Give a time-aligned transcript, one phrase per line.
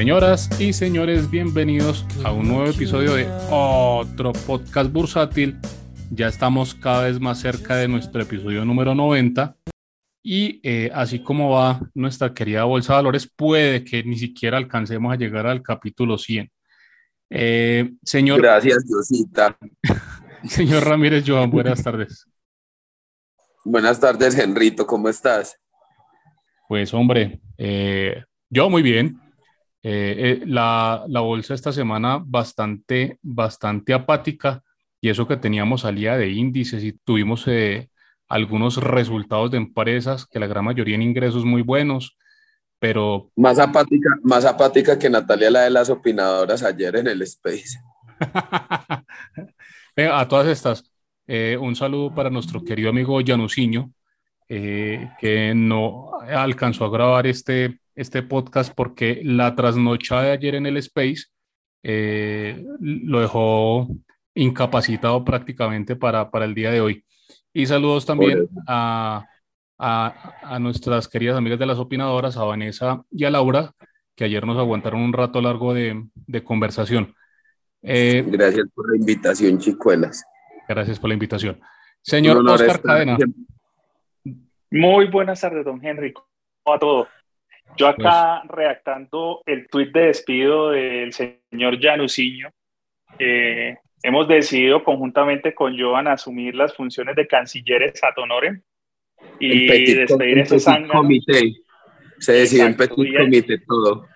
[0.00, 5.58] Señoras y señores, bienvenidos a un nuevo episodio de otro podcast bursátil.
[6.10, 9.54] Ya estamos cada vez más cerca de nuestro episodio número 90
[10.22, 15.12] y eh, así como va nuestra querida Bolsa de Valores, puede que ni siquiera alcancemos
[15.12, 16.50] a llegar al capítulo 100.
[17.28, 18.40] Eh, señor.
[18.40, 19.58] Gracias, Diosita.
[20.48, 22.26] señor Ramírez Joan, buenas tardes.
[23.66, 25.58] Buenas tardes, Henrito, ¿cómo estás?
[26.70, 29.29] Pues hombre, eh, yo muy bien.
[29.82, 34.62] Eh, la, la, bolsa esta semana bastante, bastante apática
[35.00, 37.46] y eso que teníamos salida de índices y tuvimos
[38.28, 42.18] algunos resultados de empresas que la gran mayoría en ingresos muy buenos,
[42.78, 43.30] pero...
[43.36, 47.80] Más apática, más apática que Natalia la de las opinadoras ayer en el Space.
[49.96, 50.90] a todas estas,
[51.26, 53.92] eh, un saludo para nuestro querido amigo Januciño,
[54.48, 60.66] eh, que no alcanzó a grabar este, este podcast porque la trasnochada de ayer en
[60.66, 61.26] el Space
[61.82, 63.88] eh, lo dejó
[64.34, 67.04] incapacitado prácticamente para, para el día de hoy.
[67.52, 69.26] Y saludos también a
[69.80, 73.72] a, nuestras queridas amigas de las opinadoras, a Vanessa y a Laura,
[74.14, 76.04] que ayer nos aguantaron un rato largo de,
[76.44, 77.14] conversación.
[77.82, 80.22] Eh, gracias por la invitación, chicuelas.
[80.68, 81.58] Gracias por la invitación.
[82.02, 83.16] Señor Oscar Cadena.
[84.70, 86.12] Muy buenas tardes, don Henry.
[86.12, 87.08] ¿Cómo a todo?
[87.76, 92.50] Yo acá pues- redactando el tuit de despido del señor Januciño.
[93.18, 98.62] Eh, hemos decidido conjuntamente con Joan asumir las funciones de cancilleres ad honorem
[99.38, 101.08] y despedir ese zángano.
[102.18, 104.06] Se decidió en petit comité todo.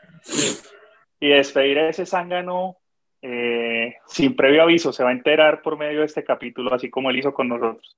[1.20, 2.76] Y despedir a ese zángano
[3.22, 4.92] eh, sin previo aviso.
[4.92, 7.96] Se va a enterar por medio de este capítulo, así como él hizo con nosotros.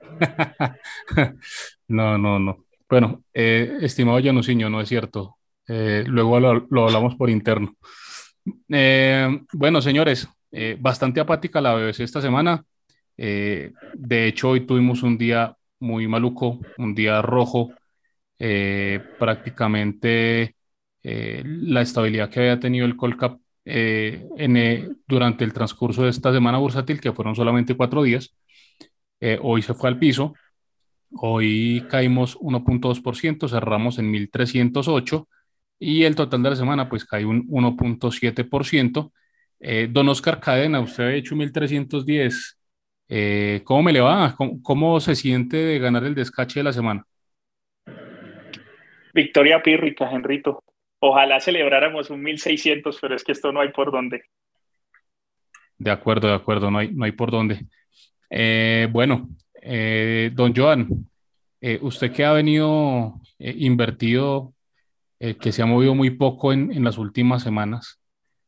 [1.88, 2.64] no, no, no.
[2.92, 5.38] Bueno, eh, estimado Januciño, no es cierto.
[5.66, 7.74] Eh, luego lo, hablamos por interno.
[9.54, 10.28] bueno, señores,
[10.78, 12.62] bastante apática la BBC esta semana.
[13.16, 17.70] de hecho, hoy tuvimos un día muy maluco, un día rojo,
[18.38, 20.54] eh, prácticamente
[21.02, 24.28] eh, la estabilidad que había tenido el Colcap eh,
[25.08, 28.34] durante el transcurso de esta semana bursátil, que fueron solamente cuatro días,
[29.40, 30.34] hoy se fue al piso,
[31.14, 35.26] hoy caímos 1.2%, cerramos en 1.308
[35.78, 39.12] y el total de la semana pues cae un 1.7%.
[39.90, 42.56] don Oscar Cadena, usted ha hecho 1.310
[43.14, 44.34] eh, ¿Cómo me le va?
[44.62, 47.04] ¿Cómo, se siente de ganar el descache de la semana?
[49.12, 50.64] Victoria pírrica, Henrito.
[50.98, 54.22] Ojalá celebráramos un 1600, pero es que esto no hay por dónde.
[55.76, 57.66] De acuerdo, de acuerdo, no hay, no hay por dónde.
[58.30, 59.28] Eh, bueno,
[59.62, 61.08] eh, don Joan,
[61.80, 64.52] usted que ha venido invertido,
[65.18, 68.00] que se ha movido muy poco en, en, las últimas semanas,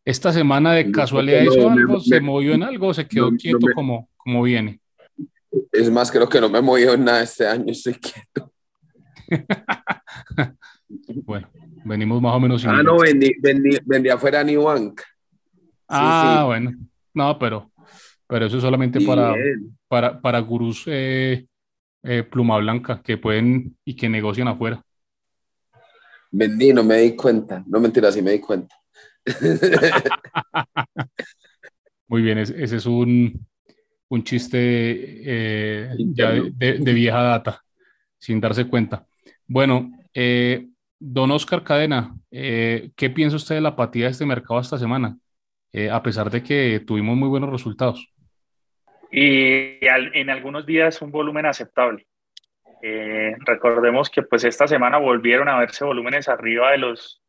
[0.05, 2.01] ¿esta semana de casualidad hizo algo?
[2.01, 4.81] ¿Se movió en algo o se quedó quieto como, ¿Cómo viene?
[5.71, 8.53] Es más, creo que no me he movido nada este año, estoy quieto.
[11.25, 11.49] bueno,
[11.85, 12.65] venimos más o menos.
[12.65, 15.03] Ah, no, vendí, vendí, vendí afuera a New Bank.
[15.89, 16.73] Ah, bueno.
[17.13, 17.71] No, pero,
[18.35, 19.33] pero eso es solamente para,
[19.87, 21.47] para, para gurús eh,
[22.03, 24.85] eh, pluma blanca que pueden y que negocian afuera.
[26.33, 27.63] Vendí, no me di cuenta.
[27.65, 28.75] No mentira, sí me di cuenta.
[32.09, 33.47] Muy bien, ese es un,
[34.09, 37.63] un chiste eh, ya de, vieja data,
[38.19, 39.07] sin darse cuenta.
[39.47, 44.59] Bueno, eh, don Oscar Cadena, eh, ¿qué piensa usted de la apatía de este mercado
[44.59, 45.17] esta semana?
[45.91, 48.14] a pesar de que tuvimos muy buenos resultados.
[49.17, 52.05] Y en algunos días un volumen aceptable.
[53.47, 57.23] recordemos que pues esta semana volvieron a verse volúmenes arriba de los,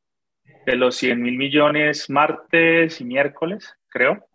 [0.65, 4.25] de los 100 mil millones martes y miércoles, creo.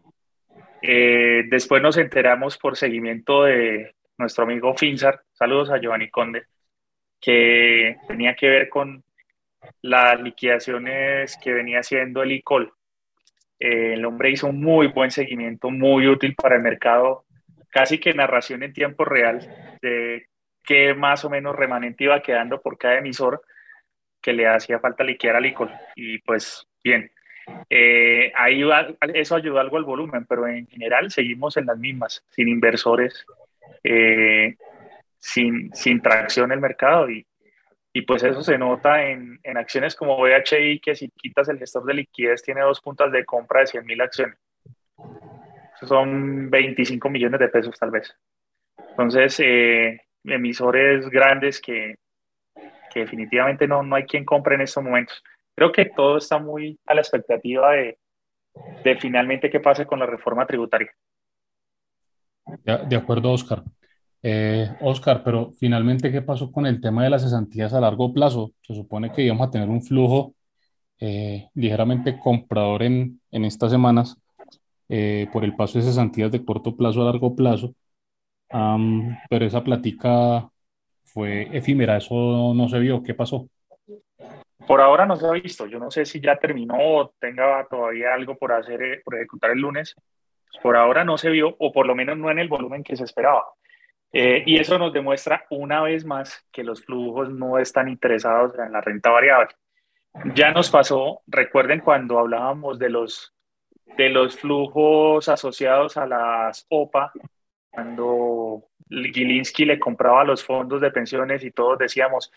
[0.81, 6.45] Eh, después nos enteramos por seguimiento de nuestro amigo Finzar, saludos a Giovanni Conde,
[7.21, 9.03] que tenía que ver con
[9.83, 12.73] las liquidaciones que venía haciendo el ICOL.
[13.59, 17.25] Eh, el hombre hizo un muy buen seguimiento, muy útil para el mercado,
[17.71, 20.27] casi que narración en tiempo real de
[20.63, 23.43] qué más o menos remanente iba quedando por cada emisor
[24.21, 25.71] que le hacía falta liquidar al ICOL.
[25.97, 27.11] Y pues bien,
[27.69, 28.63] eh, ahí
[29.15, 33.25] eso ayudó algo al volumen, pero en general seguimos en las mismas, sin inversores,
[33.83, 34.57] eh,
[35.19, 37.27] sin, sin tracción en el mercado y,
[37.93, 41.85] y pues eso se nota en, en, acciones como VHI, que si quitas el gestor
[41.85, 44.39] de liquidez tiene dos puntas de compra de 100 mil acciones.
[45.83, 48.15] Son 25 millones de pesos tal vez.
[48.91, 51.97] Entonces, eh, emisores grandes que,
[52.93, 55.23] que definitivamente no, no hay quien compre en estos momentos
[55.61, 57.99] creo que todo está muy a la expectativa de,
[58.83, 60.91] de finalmente qué pase con la reforma tributaria.
[62.65, 63.63] De, acuerdo, Oscar.
[64.23, 68.53] Eh, Oscar, pero finalmente, ¿qué pasó con el tema de las cesantías a largo plazo?
[68.63, 70.35] Se supone que íbamos a tener un flujo
[70.99, 74.17] eh, ligeramente comprador en, en estas semanas
[74.91, 77.73] eh, por el paso de cesantías de corto plazo a largo plazo,
[79.31, 80.51] pero esa plática
[81.05, 83.49] fue efímera, eso no se vio, ¿qué pasó?
[84.67, 88.15] Por ahora no se ha visto, yo no sé si ya terminó o tenga todavía
[88.15, 89.95] algo por hacer, eh, por ejecutar el lunes,
[90.63, 93.05] por ahora no se vio, o por lo menos no en el volumen que se
[93.05, 93.45] esperaba.
[94.13, 98.73] Eh, y eso nos demuestra una vez más que los flujos no están interesados en
[98.73, 99.55] la renta variable.
[100.35, 103.33] Ya nos pasó, recuerden cuando hablábamos de los,
[103.97, 107.13] de los flujos asociados a las OPA,
[107.71, 112.33] cuando Gilinski le compraba los fondos de pensiones y todos decíamos,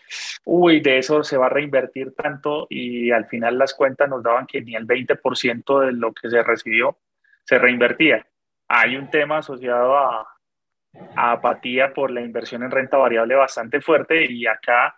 [0.45, 4.45] uy, de eso se va a reinvertir tanto y al final las cuentas nos daban
[4.45, 6.97] que ni el 20% de lo que se recibió
[7.43, 8.25] se reinvertía.
[8.67, 10.27] Hay un tema asociado a,
[11.15, 14.95] apatía por la inversión en renta variable bastante fuerte y acá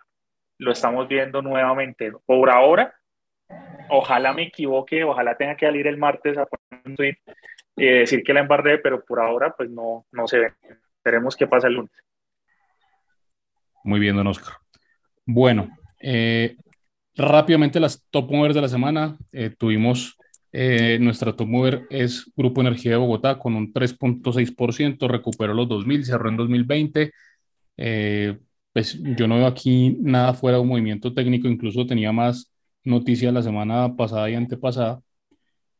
[0.58, 2.12] lo estamos viendo nuevamente.
[2.24, 2.94] Por ahora,
[3.88, 7.16] ojalá me equivoque, ojalá tenga que salir el martes a poner un tweet
[7.76, 10.52] y decir que la embarré, pero por ahora pues no, no se ve.
[10.98, 11.92] Esperemos que pase el lunes.
[13.84, 14.54] Muy bien, don Oscar.
[15.24, 15.68] Bueno,
[16.00, 16.56] eh,
[17.14, 19.16] rápidamente las top movers de la semana.
[19.32, 20.16] Eh, tuvimos
[20.52, 26.04] eh, nuestra top mover es Grupo Energía de Bogotá con un 3.6%, recuperó los 2000,
[26.04, 27.12] cerró en 2020.
[27.76, 28.38] Eh,
[28.72, 32.52] pues yo no veo aquí nada fuera de un movimiento técnico, incluso tenía más
[32.86, 35.00] noticias la semana pasada y antepasada.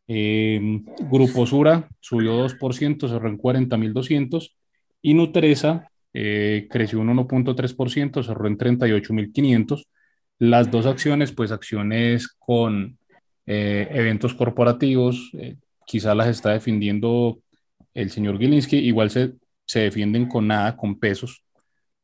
[0.09, 4.55] Eh, Grupo Sura subió 2%, cerró en 40.200
[5.03, 9.85] y Nutresa creció un 1.3%, cerró en 38.500.
[10.39, 12.99] Las dos acciones, pues acciones con
[13.47, 15.57] eh, eventos corporativos, eh,
[15.87, 17.39] quizá las está defendiendo
[17.95, 21.45] el señor Gilinski, igual se, se defienden con nada, con pesos,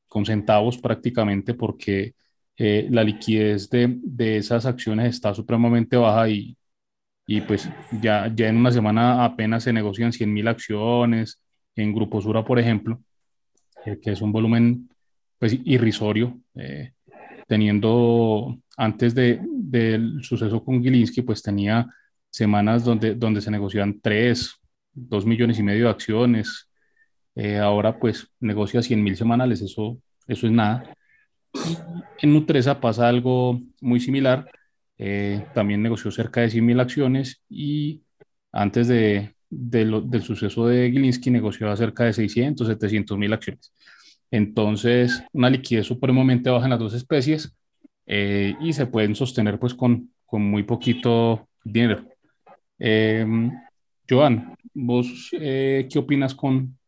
[0.06, 2.14] con centavos prácticamente, porque
[2.64, 6.56] eh, la liquidez de, de, esas acciones está supremamente baja y,
[7.26, 7.68] y pues
[8.00, 11.40] ya, ya en una semana apenas se negocian 100 mil acciones
[11.74, 13.00] en Grupo Sura, por ejemplo,
[13.84, 14.88] que es un volumen
[15.40, 16.38] pues irrisorio,
[17.48, 21.88] teniendo antes de, del suceso con Gilinski, pues tenía
[22.30, 24.54] semanas donde, donde se negociaban 3,
[24.92, 26.68] 2 millones y medio de acciones.
[27.34, 30.94] Eh, ahora pues negocia 100 mil semanales, eso, eso es nada.
[32.20, 34.50] En Nutresa pasa algo muy similar.
[34.98, 38.02] Eh, también negoció cerca de 100 mil acciones y
[38.52, 43.72] antes de, del suceso de Gilinski negoció cerca de 600, 700 mil acciones.
[44.30, 47.54] Entonces, una liquidez supremamente baja en las dos especies
[48.06, 52.04] eh, y se pueden sostener pues con, con muy poquito dinero.
[52.78, 53.26] Eh,
[54.08, 56.78] Joan, ¿vos eh, qué opinas con,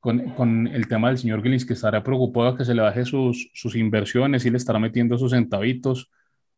[0.00, 3.50] con, con, el tema del señor Gillins que estará preocupado que se le baje sus,
[3.54, 6.10] sus inversiones y le estará metiendo sus centavitos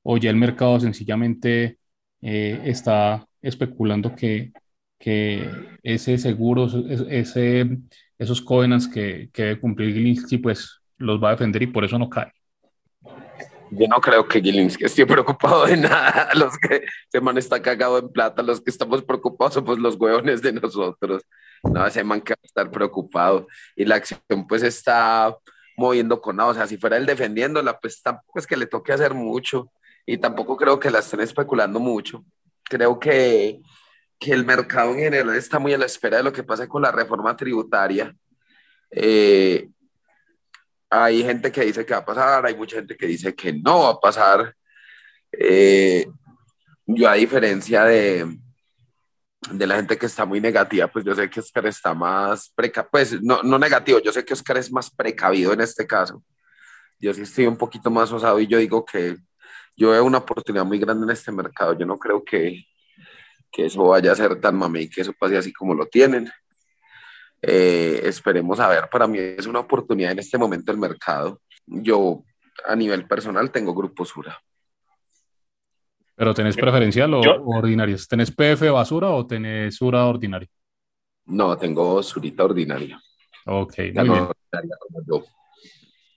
[0.03, 1.79] o ya el mercado sencillamente
[2.21, 4.53] está especulando que,
[4.99, 5.51] que
[5.83, 6.69] ese seguro,
[7.09, 7.79] ese,
[8.19, 11.99] esos covenants que, que debe cumplir Gilinski, pues los va a defender y por eso
[11.99, 12.33] no cae.
[13.75, 16.29] Yo no creo que Gilinski esté preocupado de nada.
[16.35, 20.43] Los que se man está cagado en plata, los que estamos preocupados somos los huevones
[20.43, 21.23] de nosotros.
[21.63, 23.47] No, ese man que estar preocupado.
[23.77, 25.37] Y la acción pues está
[25.77, 26.51] moviendo con nada.
[26.51, 29.73] O sea, si fuera él defendiéndola, pues tampoco es que le toque hacer mucho.
[30.05, 32.25] Y tampoco creo que la estén especulando mucho.
[32.65, 33.61] Creo que,
[34.19, 36.83] que el mercado en general está muy a la espera de lo que pase con
[36.83, 38.15] la reforma tributaria.
[38.91, 39.69] Eh,
[40.91, 43.85] hay gente que dice que va a pasar, hay mucha gente que dice que no
[43.85, 44.55] va a pasar.
[45.33, 46.07] Eh,
[46.87, 48.27] yo a diferencia de,
[49.51, 52.91] de la gente que está muy negativa, pues yo sé que Oscar está más precavido,
[52.91, 56.23] pues no, no negativo, yo sé que Oscar es más precavido en este caso.
[57.01, 59.17] Yo sí estoy un poquito más osado y yo digo que
[59.77, 61.77] yo veo una oportunidad muy grande en este mercado.
[61.77, 62.65] Yo no creo que,
[63.51, 66.31] que eso vaya a ser tan mami que eso pase así como lo tienen.
[67.41, 71.41] Eh, esperemos a ver, para mí es una oportunidad en este momento del mercado.
[71.67, 72.23] Yo
[72.65, 74.41] a nivel personal tengo Grupo Sura.
[76.23, 78.07] ¿Pero tenés preferencial o, ordinarias?
[78.07, 80.49] ¿Tenés PF basura o tenés Sura ordinaria?
[81.25, 83.03] No, tengo Surita ordinaria.
[83.45, 84.29] Ok, muy bien.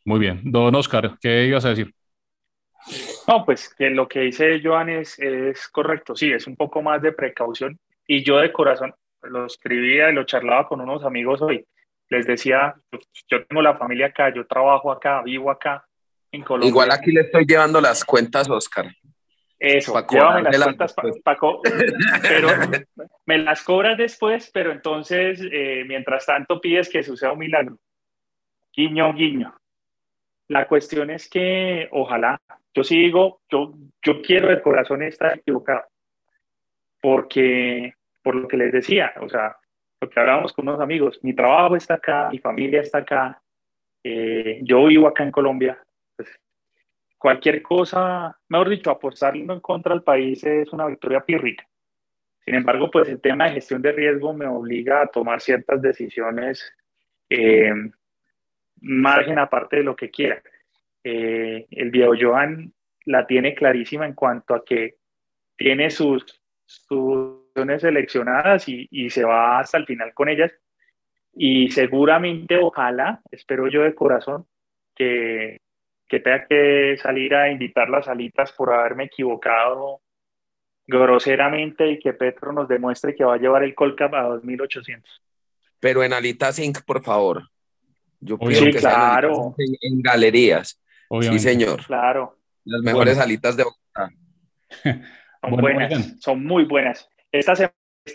[0.05, 0.41] Muy bien.
[0.43, 1.91] Don Oscar, ¿qué ibas a decir?
[3.27, 7.01] No, pues que lo que dice Joan es, es correcto, sí, es un poco más
[7.01, 8.93] de precaución y yo de corazón,
[9.23, 11.65] lo escribía y lo charlaba con unos amigos hoy.
[12.09, 12.75] Les decía,
[13.27, 15.83] yo tengo la familia acá, yo trabajo acá, vivo acá
[16.31, 16.69] en Colombia.
[16.69, 18.85] Igual aquí le estoy llevando las cuentas, Oscar.
[19.65, 21.61] Eso, llévame las cuentas, Paco,
[22.21, 22.47] pero
[23.25, 27.79] me las cobras después, pero entonces, eh, mientras tanto, pides que suceda un milagro.
[28.71, 29.55] Guiño, guiño.
[30.49, 32.39] La cuestión es que, ojalá,
[32.75, 35.85] yo sí digo, yo, yo quiero de corazón estar equivocado,
[37.01, 39.57] porque, por lo que les decía, o sea,
[39.99, 43.41] lo que hablábamos con unos amigos, mi trabajo está acá, mi familia está acá,
[44.03, 45.83] eh, yo vivo acá en Colombia,
[47.17, 51.67] cualquier cosa, mejor dicho, apostarlo en contra del país es una victoria pírrica.
[52.43, 56.63] Sin embargo, pues el tema de gestión de riesgo me obliga a tomar ciertas decisiones,
[57.29, 57.73] eh,
[58.81, 60.41] margen aparte de lo que quiera.
[61.03, 62.71] Eh, el viejo Joan
[63.05, 64.97] la tiene clarísima en cuanto a que
[65.55, 67.45] tiene sus, sus
[67.79, 70.51] seleccionadas y, y se va hasta el final con ellas.
[71.33, 74.45] Y seguramente, ojalá, espero yo de corazón,
[74.95, 75.61] que,
[76.07, 80.01] que tenga que salir a invitar las alitas por haberme equivocado
[80.87, 85.21] groseramente y que Petro nos demuestre que va a llevar el Colcap a 2800.
[85.79, 87.49] Pero en Alitas Inc., por favor.
[88.19, 89.55] Yo pido que claro.
[89.57, 90.81] en, galerías.
[91.21, 91.85] Sí, señor.
[91.85, 92.37] Claro.
[92.63, 94.11] Las mejores alitas de Bogotá.
[95.41, 97.07] Son buenas, son muy buenas.
[97.31, 97.53] Esta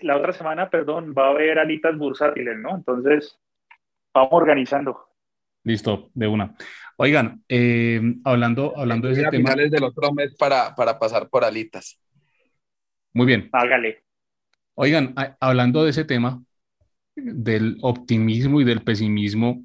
[0.02, 2.74] la otra semana, perdón, va a haber alitas bursátiles, ¿no?
[2.74, 3.38] Entonces,
[4.12, 5.06] vamos organizando.
[5.62, 6.54] Listo, de una.
[7.02, 9.52] Oigan, eh, hablando, hablando de ese a tema.
[9.52, 11.98] finales del otro mes para, para pasar por alitas.
[13.14, 13.48] Muy bien.
[13.52, 14.04] Hágale.
[14.74, 16.44] Oigan, hablando de ese tema,
[17.16, 19.64] del optimismo y del pesimismo,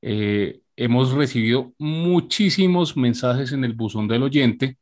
[0.00, 4.78] eh, hemos recibido muchísimos mensajes en el buzón del oyente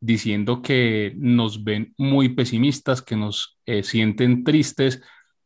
[0.00, 5.02] diciendo que nos ven muy pesimistas, que nos eh, sienten tristes,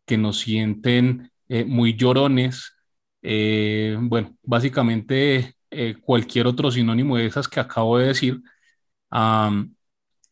[0.06, 1.32] que nos sienten
[1.66, 2.76] muy llorones.
[3.20, 8.40] bueno, básicamente eh, cualquier otro sinónimo de esas que acabo de decir,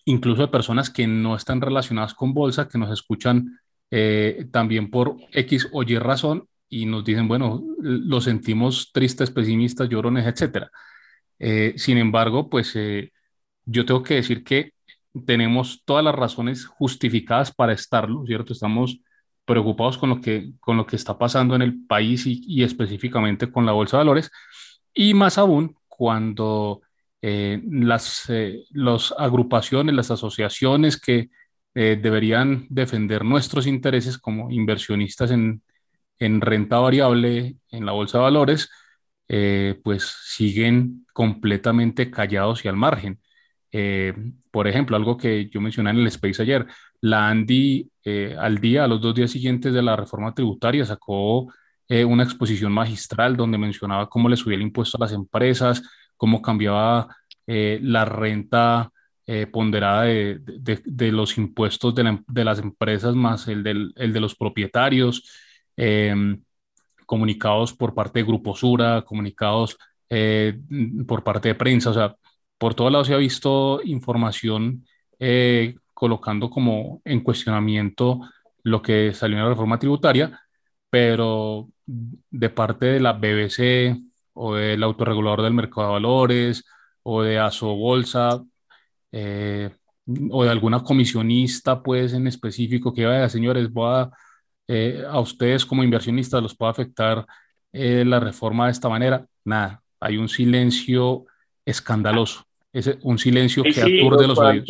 [0.05, 3.59] incluso de personas que no están relacionadas con bolsa, que nos escuchan
[3.91, 9.89] eh, también por X o Y razón y nos dicen, bueno, lo sentimos tristes, pesimistas,
[9.89, 10.69] llorones, etc.
[11.39, 12.75] Eh, sin embargo, pues
[13.65, 14.73] yo tengo que decir que
[15.27, 18.53] tenemos todas las razones justificadas para estarlo, ¿cierto?
[18.53, 19.01] Estamos
[19.45, 23.51] preocupados con lo que, con lo que está pasando en el país y, y específicamente
[23.51, 24.31] con la bolsa de valores.
[24.97, 26.81] Y más aún cuando
[27.21, 28.65] eh, las eh,
[29.19, 31.29] agrupaciones, las asociaciones que
[31.75, 35.63] eh, deberían defender nuestros intereses como inversionistas en,
[36.19, 38.71] en, renta variable en la bolsa de valores,
[39.83, 43.21] pues siguen completamente callados y al margen.
[44.51, 46.67] por ejemplo, algo que yo mencioné en el Space ayer,
[47.01, 47.91] la Andy
[48.39, 51.49] al día, a los dos días siguientes de la reforma tributaria, sacó
[51.89, 55.83] eh, una exposición magistral donde mencionaba cómo le subía el impuesto a las empresas,
[56.17, 57.09] cómo cambiaba
[57.47, 58.91] eh, la renta
[59.25, 60.41] eh, ponderada de,
[60.85, 65.31] de, los impuestos de, de, las empresas más el, del, el de los propietarios,
[65.77, 66.43] em,
[67.07, 69.77] comunicados por parte de Grupo Sura, comunicados
[71.07, 72.15] por parte de prensa, o sea,
[72.59, 74.85] por todos lados se ha visto información
[75.93, 78.21] colocando como en cuestionamiento
[78.63, 80.46] lo que salió en la reforma tributaria,
[80.97, 84.01] pero de parte de la BBC
[84.33, 86.65] o del autorregulador del mercado de valores
[87.03, 88.43] o de ASO Bolsa
[89.13, 89.69] eh,
[90.31, 94.11] o de alguna comisionista, pues en específico, que vaya, señores, voy a,
[94.69, 97.27] eh, a ustedes como inversionistas los puede afectar
[97.75, 99.27] eh, la reforma de esta manera.
[99.45, 101.27] Nada, hay un silencio
[101.67, 104.67] escandaloso, es un silencio que aturde los oídos.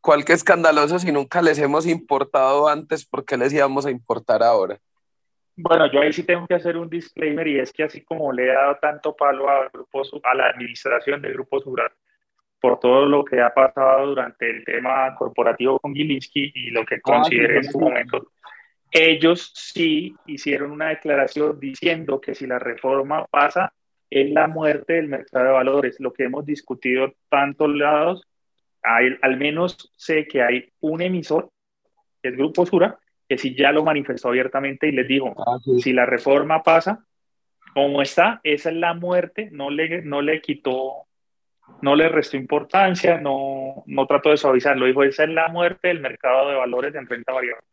[0.00, 3.04] ¿Cuál que escandaloso si nunca les hemos importado antes?
[3.04, 4.80] ¿Por qué les íbamos a importar ahora?
[5.56, 8.44] Bueno, yo ahí sí tengo que hacer un disclaimer y es que así como le
[8.44, 11.92] he dado tanto palo a, a la administración del Grupo Surat
[12.60, 16.94] por todo lo que ha pasado durante el tema corporativo con Gilinski y lo que
[16.94, 18.30] ah, consideré en su momento,
[18.90, 23.74] ellos sí hicieron una declaración diciendo que si la reforma pasa
[24.08, 28.26] es la muerte del mercado de valores, lo que hemos discutido tantos lados,
[28.82, 31.50] hay, al menos sé que hay un emisor,
[32.22, 36.06] es Grupo Sura, que si ya lo manifestó abiertamente y les dijo, ah, si la
[36.06, 37.04] reforma pasa,
[37.72, 41.06] como está, esa es la muerte, no le, no le quitó,
[41.82, 46.00] no le restó importancia, no, no trató de suavizarlo, dijo, esa es la muerte del
[46.00, 47.66] mercado de valores en renta variable.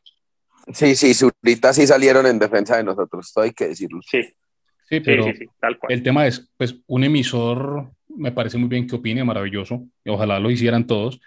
[0.73, 3.99] Sí, sí, ahorita sí salieron en defensa de nosotros, esto hay que decirlo.
[4.09, 4.21] Sí.
[4.87, 5.25] Sí, pero
[5.61, 5.93] tal cual.
[5.93, 10.37] el tema es, pues, un emisor, me parece muy bien que opine, maravilloso, y ojalá
[10.37, 11.21] lo hicieran todos,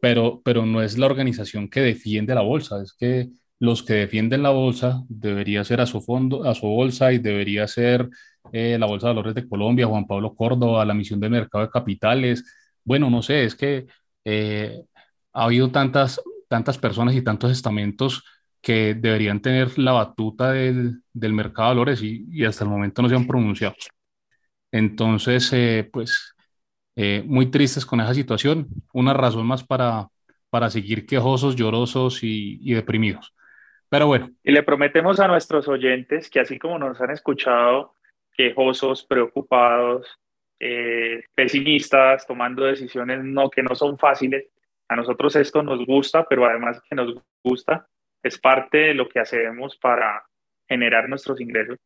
[0.00, 3.28] pero, pero no es la organización que defiende la bolsa, es que
[3.62, 7.68] los que defienden la bolsa debería ser a su fondo, a su bolsa y debería
[7.68, 8.08] ser
[8.52, 11.70] eh, la Bolsa de Valores de Colombia, Juan Pablo Córdoba, la misión de mercado de
[11.70, 12.44] capitales.
[12.84, 13.86] Bueno, no sé, es que
[14.24, 14.82] eh,
[15.32, 18.24] ha habido tantas, tantas personas y tantos estamentos
[18.60, 23.00] que deberían tener la batuta del, del mercado de valores y, y, hasta el momento
[23.00, 23.76] no se han pronunciado.
[24.72, 26.34] Entonces, eh, pues,
[26.96, 30.08] eh, muy tristes con esa situación, una razón más para,
[30.50, 33.32] para seguir quejosos, llorosos y, y deprimidos.
[33.92, 34.30] Pero bueno.
[34.42, 37.94] Y le prometemos a nuestros oyentes que así como nos han escuchado
[38.34, 40.18] quejosos, preocupados,
[40.58, 44.46] eh, pesimistas, tomando decisiones no, que no son fáciles,
[44.88, 47.86] a nosotros esto nos gusta, pero además que nos gusta,
[48.22, 50.24] es parte de lo que hacemos para
[50.66, 51.76] generar nuestros ingresos.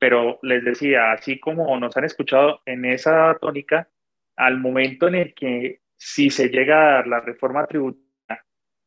[0.00, 3.88] Pero les decía, así como nos han escuchado en esa tónica,
[4.34, 8.04] al momento en el que si se llega a dar la reforma tributaria,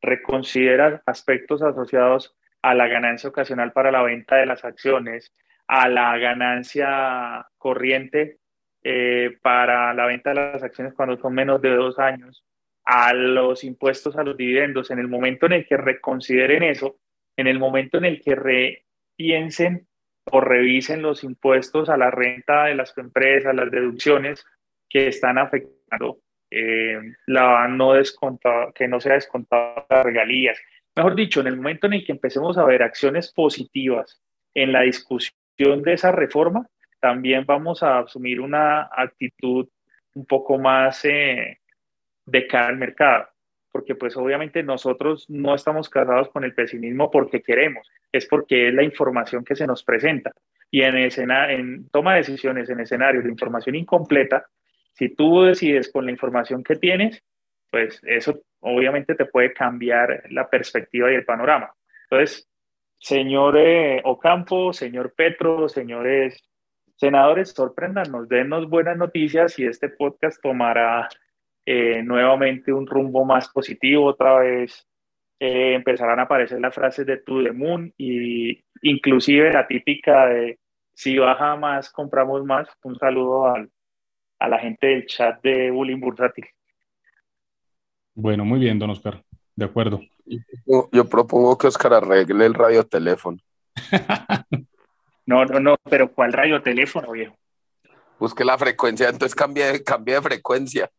[0.01, 5.33] reconsidera aspectos asociados a la ganancia ocasional para la venta de las acciones,
[5.67, 8.39] a la ganancia corriente
[8.83, 12.45] eh, para la venta de las acciones cuando son menos de dos años,
[12.85, 16.97] a los impuestos a los dividendos, en el momento en el que reconsideren eso,
[17.37, 19.87] en el momento en el que repiensen
[20.31, 24.45] o revisen los impuestos a la renta de las empresas, las deducciones
[24.89, 26.19] que están afectando
[26.51, 30.57] eh, la no descontado, que no sea descontado las regalías.
[30.99, 34.21] Mejor dicho, en el momento en el que empecemos a ver acciones positivas
[34.53, 36.67] en la discusión de esa reforma,
[36.99, 39.69] también vamos a asumir una actitud
[40.15, 41.59] un poco más eh,
[42.25, 43.29] de cara al mercado,
[43.71, 48.73] porque pues obviamente nosotros no estamos casados con el pesimismo porque queremos, es porque es
[48.73, 50.33] la información que se nos presenta.
[50.69, 54.47] Y en, escena, en toma de decisiones en escenarios de información incompleta,
[54.91, 57.23] si tú decides con la información que tienes,
[57.71, 61.73] pues eso obviamente te puede cambiar la perspectiva y el panorama.
[62.09, 62.49] Entonces,
[62.97, 66.43] señor eh, Ocampo, señor Petro, señores
[66.95, 71.07] senadores, sorpréndanos, denos buenas noticias y este podcast tomará
[71.65, 74.85] eh, nuevamente un rumbo más positivo, otra vez
[75.39, 80.59] eh, empezarán a aparecer las frases de To the Moon y inclusive la típica de
[80.93, 82.67] si baja más, compramos más.
[82.83, 86.45] Un saludo a la gente del chat de Bullying Bursátil.
[88.21, 89.23] Bueno, muy bien, don Oscar.
[89.55, 90.01] De acuerdo.
[90.91, 93.37] Yo, propongo que Oscar arregle el radioteléfono.
[95.25, 97.37] no, no, no, pero ¿cuál radioteléfono, viejo?
[98.19, 100.91] Busque la frecuencia, entonces cambie, cambie de frecuencia.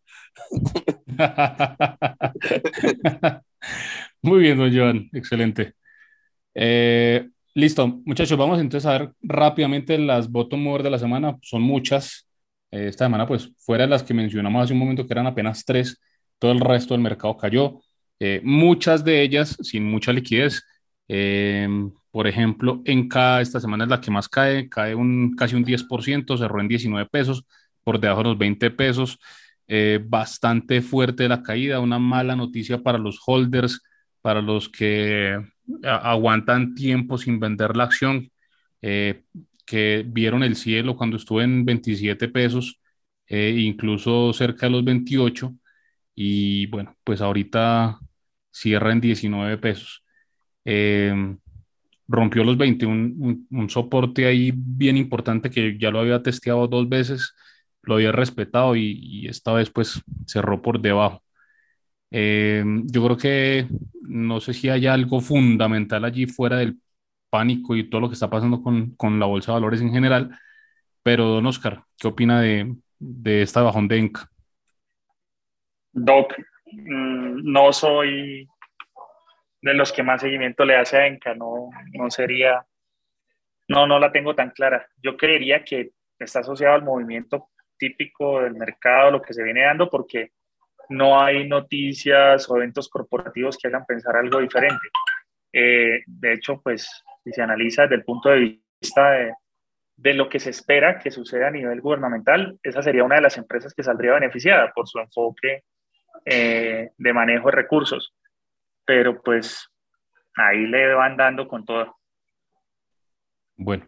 [4.22, 5.74] Muy bien, don Joan, excelente.
[6.54, 11.36] Eh, listo, muchachos, vamos entonces a ver rápidamente las bottom mover de la semana.
[11.42, 12.26] Son muchas.
[12.70, 15.66] Eh, esta semana, pues, fuera de las que mencionamos hace un momento, que eran apenas
[15.66, 16.00] tres,
[16.40, 17.80] todo el resto del mercado cayó.
[18.20, 20.62] Eh, muchas de ellas sin mucha liquidez.
[22.10, 25.64] por ejemplo, en cada esta semana es la que más cae, cae un, casi un
[25.64, 27.44] 10%, cerró en 19 pesos,
[27.84, 29.18] por debajo de los 20 pesos.
[29.72, 33.80] Eh, bastante fuerte la caída, una mala noticia para los holders,
[34.20, 35.38] para los que
[35.84, 38.32] aguantan tiempo sin vender la acción,
[38.82, 39.22] eh,
[39.64, 42.80] que vieron el cielo cuando estuvo en 27 pesos,
[43.28, 45.54] eh, incluso cerca de los 28,
[46.22, 47.98] y bueno, pues ahorita
[48.50, 50.04] cierra en 19 pesos.
[52.08, 57.34] rompió los 20, un, soporte ahí bien importante que ya lo había testeado dos veces
[57.82, 61.22] lo había respetado y, esta vez pues cerró por debajo.
[62.10, 63.68] Eh, yo creo que
[64.02, 66.80] no sé si hay algo fundamental allí fuera del
[67.30, 70.38] pánico y todo lo que está pasando con, con la bolsa de valores en general,
[71.02, 74.30] pero don Oscar, ¿qué opina de, de esta bajón de Enca?
[75.92, 76.36] Doc,
[76.72, 78.48] mm, no soy
[79.62, 82.64] de los que más seguimiento le hace a Enca, no, no sería,
[83.68, 84.86] no, no la tengo tan clara.
[85.02, 89.90] Yo creería que está asociado al movimiento típico del mercado, lo que se viene dando,
[89.90, 90.32] porque
[90.88, 94.88] no hay noticias o eventos corporativos que hagan pensar algo diferente.
[95.52, 99.34] Eh, de hecho, pues, si se analiza desde el punto de vista de,
[99.96, 103.36] de, lo que se espera que suceda a nivel gubernamental, esa sería una de las
[103.36, 105.64] empresas que saldría beneficiada por su enfoque
[106.24, 108.14] eh, de manejo de recursos.
[108.84, 109.68] Pero pues
[110.36, 111.96] ahí le van dando con todo.
[113.56, 113.86] Bueno,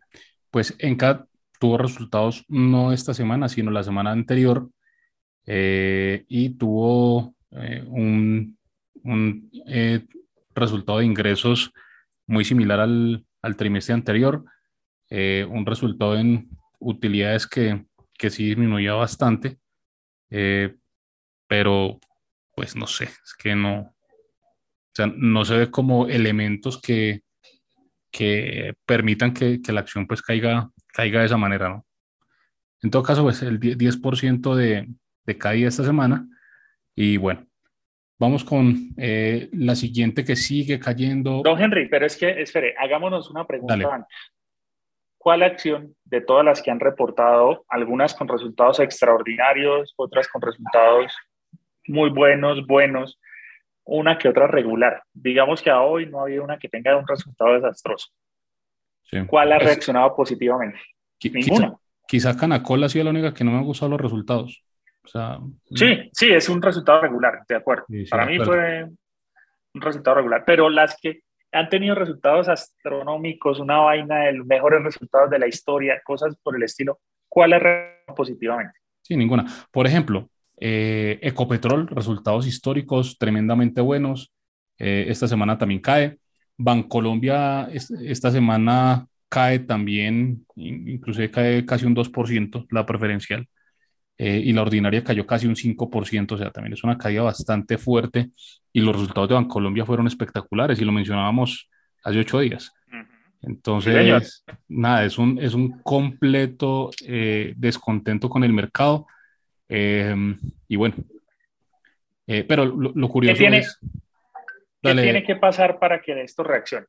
[0.50, 1.26] pues en cada
[1.58, 4.68] tuvo resultados no esta semana, sino la semana anterior,
[5.46, 8.58] eh, y tuvo eh, un,
[9.04, 9.50] un
[10.54, 11.72] resultado de ingresos
[12.26, 14.44] muy similar al, al trimestre anterior,
[15.10, 17.84] un resultado en utilidades que,
[18.16, 19.58] que sí disminuyó bastante,
[21.46, 22.00] pero
[22.54, 27.22] pues no sé, es que no, o sea, no se ve como elementos que,
[28.10, 31.86] que permitan que, que, la acción pues caiga caiga de esa manera, ¿no?
[32.82, 34.88] En todo caso, pues el 10% de,
[35.24, 36.26] de caída esta semana
[36.94, 37.46] y bueno,
[38.22, 41.42] Vamos con eh, la siguiente que sigue cayendo.
[41.42, 44.16] Don Henry, pero es que, espere, hagámonos una pregunta antes.
[45.18, 51.12] ¿Cuál acción de todas las que han reportado, algunas con resultados extraordinarios, otras con resultados
[51.86, 53.20] muy buenos, buenos,
[53.84, 55.02] una que otra regular?
[55.12, 58.08] Digamos que a hoy no ha habido una que tenga un resultado desastroso.
[59.26, 60.78] ¿Cuál ha reaccionado positivamente?
[61.22, 61.76] Ninguna.
[62.06, 64.64] Quizá, Canacol ha sido la única que no me han gustado los resultados
[65.74, 67.84] sí, sí, es un resultado regular, de acuerdo.
[68.10, 68.84] Para mí fue
[69.74, 74.82] un resultado regular, pero las que han tenido resultados astronómicos, una vaina de los mejores
[74.82, 77.62] resultados de la historia, cosas por el estilo, ¿cuál es
[78.14, 78.78] positivamente?
[79.02, 79.44] Sí, ninguna.
[79.70, 84.32] Por ejemplo, eh, Ecopetrol, resultados históricos tremendamente buenos.
[84.78, 86.18] Eh, esta semana también cae.
[86.56, 93.48] Bancolombia esta semana cae también, inclusive cae casi un 2%, la preferencial.
[94.18, 97.78] Eh, y la ordinaria cayó casi un 5%, o sea, también es una caída bastante
[97.78, 98.30] fuerte
[98.72, 101.68] y los resultados de Bancolombia fueron espectaculares y lo mencionábamos
[102.04, 102.72] hace ocho días.
[103.40, 109.06] Entonces, nada, es un, es un completo eh, descontento con el mercado.
[109.74, 110.96] Em, y bueno,
[112.26, 113.78] eh, pero lo, curioso ¿Qué tiene, es...
[114.82, 116.86] ¿Qué tiene que pasar para que esto reaccione?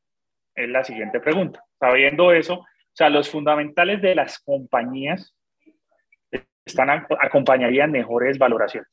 [0.53, 1.63] Es la siguiente pregunta.
[1.79, 5.33] Sabiendo eso, o sea, los fundamentales de las compañías
[6.65, 8.89] están, acompañarían mejores valoraciones.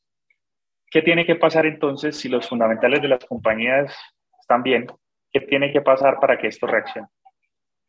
[0.89, 3.93] ¿Qué tiene que pasar entonces si los fundamentales de las compañías
[4.39, 4.87] están bien?
[5.33, 7.09] ¿Qué tiene que pasar para que esto reaccione?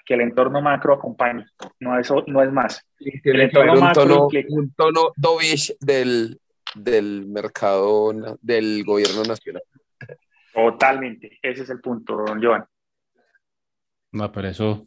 [0.04, 1.44] Que el entorno macro acompañe,
[1.78, 2.84] no, eso, no es más.
[2.98, 6.40] El entorno macro un tono, dovish del,
[6.74, 9.62] del mercado, del gobierno nacional.
[10.52, 12.64] Totalmente, ese es el punto, don Joan.
[14.12, 14.86] No, pero eso,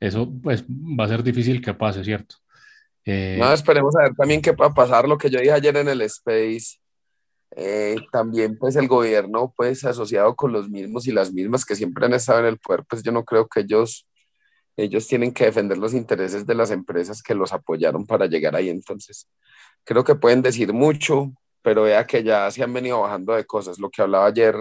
[0.00, 2.36] eso pues va a ser difícil que pase, ¿cierto?
[3.04, 5.76] Eh, no, esperemos a ver también qué va a pasar, lo que yo dije ayer
[5.76, 6.78] en el Space.
[7.56, 12.04] Eh, también pues el gobierno pues asociado con los mismos y las mismas que siempre
[12.04, 14.08] han estado en el poder, pues yo no creo que ellos,
[14.76, 18.68] ellos tienen que defender los intereses de las empresas que los apoyaron para llegar ahí.
[18.68, 19.28] Entonces,
[19.84, 21.32] creo que pueden decir mucho,
[21.62, 23.78] pero vea que ya se han venido bajando de cosas.
[23.78, 24.56] Lo que hablaba ayer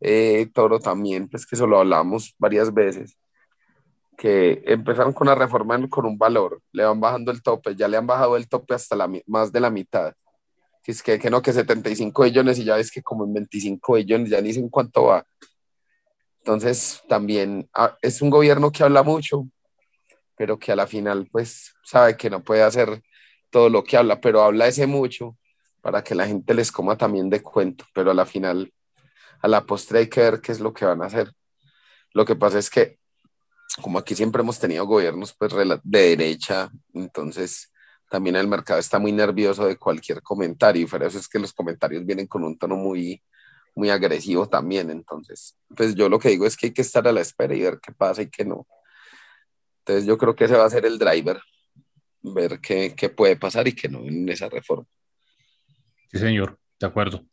[0.00, 3.16] eh, Toro también, pues que eso lo hablamos varias veces
[4.16, 7.96] que empezaron con la reforma con un valor, le van bajando el tope, ya le
[7.96, 10.14] han bajado el tope hasta la, más de la mitad.
[10.82, 13.94] Que es que, que no, que 75 billones y ya ves que como en 25
[13.94, 15.26] billones, ya ni sé en cuánto va.
[16.44, 19.48] Entonces, también ah, es un gobierno que habla mucho,
[20.36, 23.02] pero que a la final, pues, sabe que no puede hacer
[23.50, 25.38] todo lo que habla, pero habla ese mucho
[25.80, 28.70] para que la gente les coma también de cuento, pero a la final,
[29.40, 31.32] a la postre hay que ver qué es lo que van a hacer.
[32.12, 32.98] Lo que pasa es que
[33.80, 35.52] como aquí siempre hemos tenido gobiernos pues,
[35.82, 37.72] de derecha, entonces
[38.10, 41.54] también el mercado está muy nervioso de cualquier comentario y por eso es que los
[41.54, 43.22] comentarios vienen con un tono muy,
[43.74, 44.90] muy agresivo también.
[44.90, 47.62] Entonces, pues yo lo que digo es que hay que estar a la espera y
[47.62, 48.66] ver qué pasa y qué no.
[49.80, 51.40] Entonces yo creo que ese va a ser el driver,
[52.22, 54.86] ver qué, qué puede pasar y qué no en esa reforma.
[56.10, 57.24] Sí, señor, de acuerdo.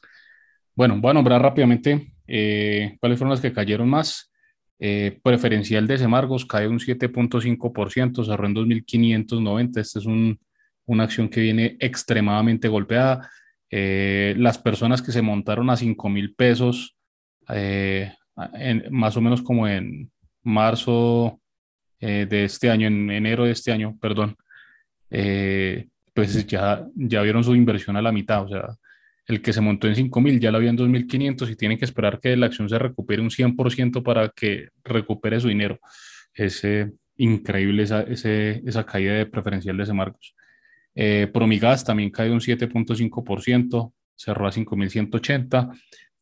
[0.75, 4.32] Bueno, voy a nombrar rápidamente eh, cuáles fueron las que cayeron más.
[4.80, 9.80] Eh, preferencial de Semargos cae un 7.5%, cerró en 2.590.
[9.80, 10.06] Esta es
[10.86, 13.30] una acción que viene extremadamente golpeada.
[13.71, 16.95] Eh, las personas que se montaron a 5 mil pesos,
[17.49, 18.13] eh,
[18.89, 20.12] más o menos como en
[20.43, 21.39] marzo
[21.99, 24.36] de este año, en enero de este año, perdón,
[25.07, 28.43] pues ya, ya vieron su inversión a la mitad.
[28.43, 28.75] O sea,
[29.31, 32.19] el que se montó en 5.000 ya lo había en 2.500 y tiene que esperar
[32.19, 35.79] que la acción se recupere un 100% para que recupere su dinero.
[36.34, 40.36] Es eh, increíble esa, esa, caída de preferencial de ese Marcos.
[40.95, 45.69] Eh, Promigas también cae un 7.5%, cerró a 5.180.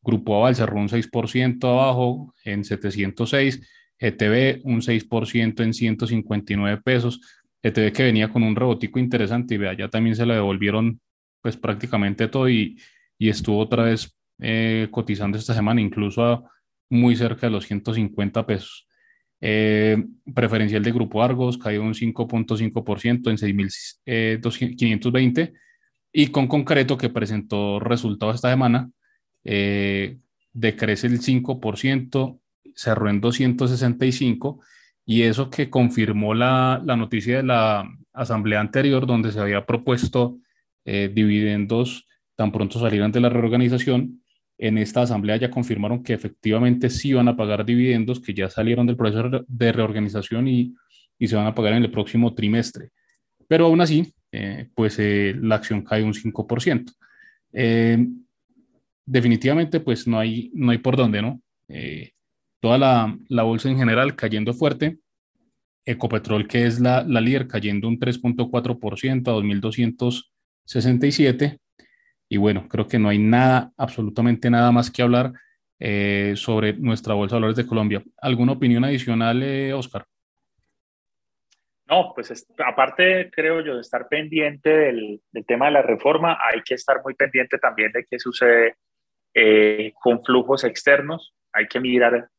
[0.01, 3.61] Grupo Aval cerró un 6% abajo en 706.
[3.99, 7.19] ETB un 6% en 159 pesos.
[7.61, 11.01] ETB que venía con un rebotico interesante y vea, ya también se le devolvieron
[11.41, 12.79] pues prácticamente todo y,
[13.17, 16.43] y estuvo otra vez eh, cotizando esta semana, incluso a
[16.89, 18.87] muy cerca de los 150 pesos.
[19.41, 25.53] Eh, preferencial de Grupo Argos cayó un 5.5% en 6.520 eh,
[26.11, 28.91] y con concreto que presentó resultados esta semana,
[29.43, 32.39] decrece el 5%,
[32.75, 34.61] cerró en 265
[35.05, 40.39] y eso que confirmó la, la noticia de la asamblea anterior donde se había propuesto
[40.85, 44.23] eh, dividendos tan pronto salieran de la reorganización.
[44.61, 48.85] En esta asamblea ya confirmaron que efectivamente sí van a pagar dividendos, que ya salieron
[48.85, 50.75] del proceso de reorganización y,
[51.17, 52.91] y se van a pagar en el próximo trimestre.
[53.47, 56.93] Pero aún así, eh, pues eh, la acción cae un 5%.
[59.05, 61.41] definitivamente pues no hay, no hay por dónde, ¿no?
[61.67, 62.11] Eh,
[62.59, 64.99] toda la, la, bolsa en general cayendo fuerte,
[65.85, 71.59] Ecopetrol que es la, la líder cayendo un 3.4% a 2.267
[72.29, 75.33] y bueno, creo que no hay nada, absolutamente nada más que hablar
[75.79, 78.03] eh, sobre nuestra Bolsa de Valores de Colombia.
[78.21, 80.05] ¿Alguna opinión adicional, eh, Oscar?
[81.87, 86.61] No, pues aparte, creo yo, de estar pendiente del, del, tema de la reforma, hay
[86.61, 88.75] que estar muy pendiente también de qué sucede
[89.33, 92.29] eh, con flujos externos, hay que mirar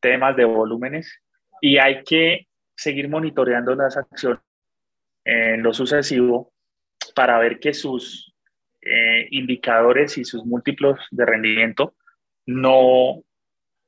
[0.00, 1.20] temas de volúmenes
[1.60, 4.40] y hay que seguir monitoreando las acciones
[5.24, 6.52] en lo sucesivo
[7.14, 8.34] para ver que sus
[8.80, 11.96] eh, indicadores y sus múltiplos de rendimiento
[12.46, 13.22] no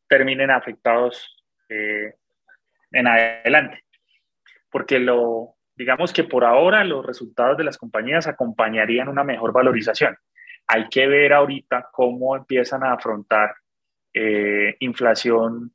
[0.08, 2.14] terminen afectados eh,
[2.90, 3.84] en adelante.
[4.68, 10.16] Porque lo, digamos que por ahora los resultados de las compañías acompañarían una mejor valorización.
[10.66, 13.54] Hay que ver ahorita cómo empiezan a afrontar
[14.12, 15.72] eh, inflación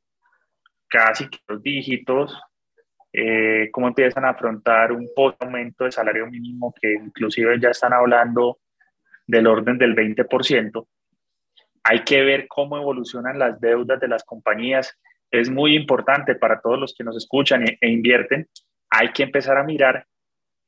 [0.88, 2.38] casi que los dígitos,
[3.72, 5.08] cómo empiezan a afrontar un
[5.40, 8.58] aumento de salario mínimo que inclusive ya están hablando
[9.26, 10.86] del orden del 20%.
[11.84, 14.98] Hay que ver cómo evolucionan las deudas de las compañías.
[15.30, 18.48] Es muy importante para todos los que nos escuchan e, e invierten.
[18.90, 20.06] Hay que empezar a mirar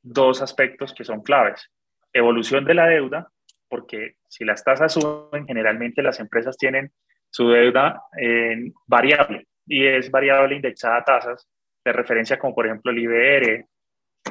[0.01, 1.69] dos aspectos que son claves.
[2.13, 3.29] Evolución de la deuda,
[3.67, 6.91] porque si las tasas suben, generalmente las empresas tienen
[7.29, 11.47] su deuda en variable y es variable indexada a tasas
[11.85, 13.65] de referencia como por ejemplo el IBR,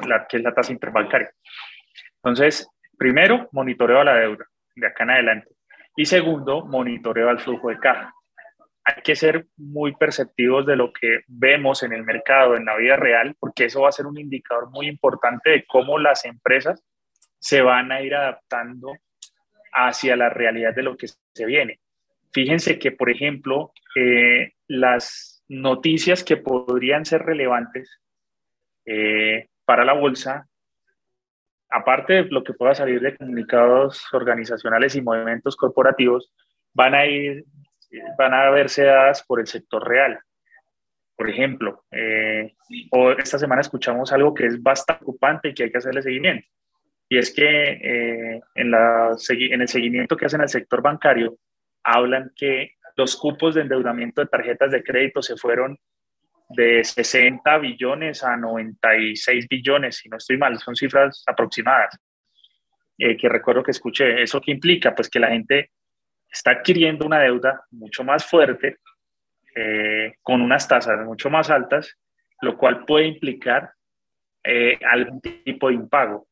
[0.07, 1.31] la, que es la tasa interbancaria.
[2.15, 5.47] Entonces, Primero, monitoreo a la deuda de acá en adelante.
[5.95, 8.13] Y segundo, monitoreo al flujo de caja.
[8.83, 12.97] Hay que ser muy perceptivos de lo que vemos en el mercado, en la vida
[12.97, 16.83] real, porque eso va a ser un indicador muy importante de cómo las empresas
[17.39, 18.91] se van a ir adaptando
[19.71, 21.79] hacia la realidad de lo que se viene.
[22.33, 28.01] Fíjense que, por ejemplo, eh, las noticias que podrían ser relevantes
[28.85, 30.48] eh, para la bolsa
[31.69, 36.33] aparte de lo que pueda salir de comunicados organizacionales y movimientos corporativos,
[36.73, 37.45] van a ir,
[38.17, 40.19] van a verse dadas por el sector real.
[41.15, 42.55] Por ejemplo, eh,
[43.17, 46.47] esta semana escuchamos algo que es bastante preocupante y que hay que hacerle seguimiento.
[47.09, 51.37] Y es que eh, en, la, en el seguimiento que hacen al sector bancario,
[51.83, 55.77] hablan que los cupos de endeudamiento de tarjetas de crédito se fueron
[56.49, 61.97] de 60 billones a 96 billones, si no estoy mal, son cifras aproximadas,
[62.97, 64.21] eh, que recuerdo que escuché.
[64.21, 64.95] ¿Eso qué implica?
[64.95, 65.71] Pues que la gente
[66.29, 68.77] está adquiriendo una deuda mucho más fuerte,
[69.55, 71.97] eh, con unas tasas mucho más altas,
[72.41, 73.71] lo cual puede implicar
[74.43, 76.27] eh, algún tipo de impago.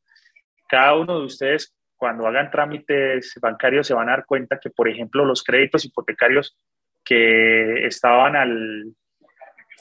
[0.67, 4.89] Cada uno de ustedes, cuando hagan trámites bancarios, se van a dar cuenta que, por
[4.89, 6.57] ejemplo, los créditos hipotecarios
[7.03, 8.93] que estaban al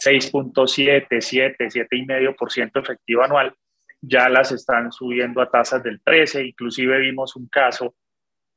[0.05, 3.55] 6.7, 7, 7,5% efectivo anual,
[4.01, 7.95] ya las están subiendo a tasas del 13, inclusive vimos un caso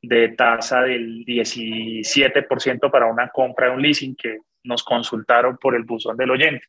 [0.01, 5.83] de tasa del 17% para una compra de un leasing que nos consultaron por el
[5.83, 6.65] buzón del oyente.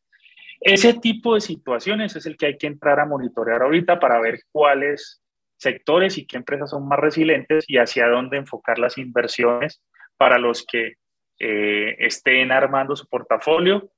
[0.59, 4.41] Ese tipo de situaciones es el que hay que entrar a monitorear ahorita para ver
[4.51, 5.21] cuáles
[5.57, 9.81] sectores y qué empresas son más resilientes y hacia dónde enfocar las inversiones
[10.17, 10.93] para los que
[11.39, 13.91] eh, estén armando su portafolio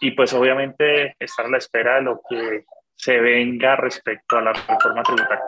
[0.00, 4.52] y pues obviamente estar a la espera de lo que se venga respecto a la
[4.52, 5.44] reforma tributaria.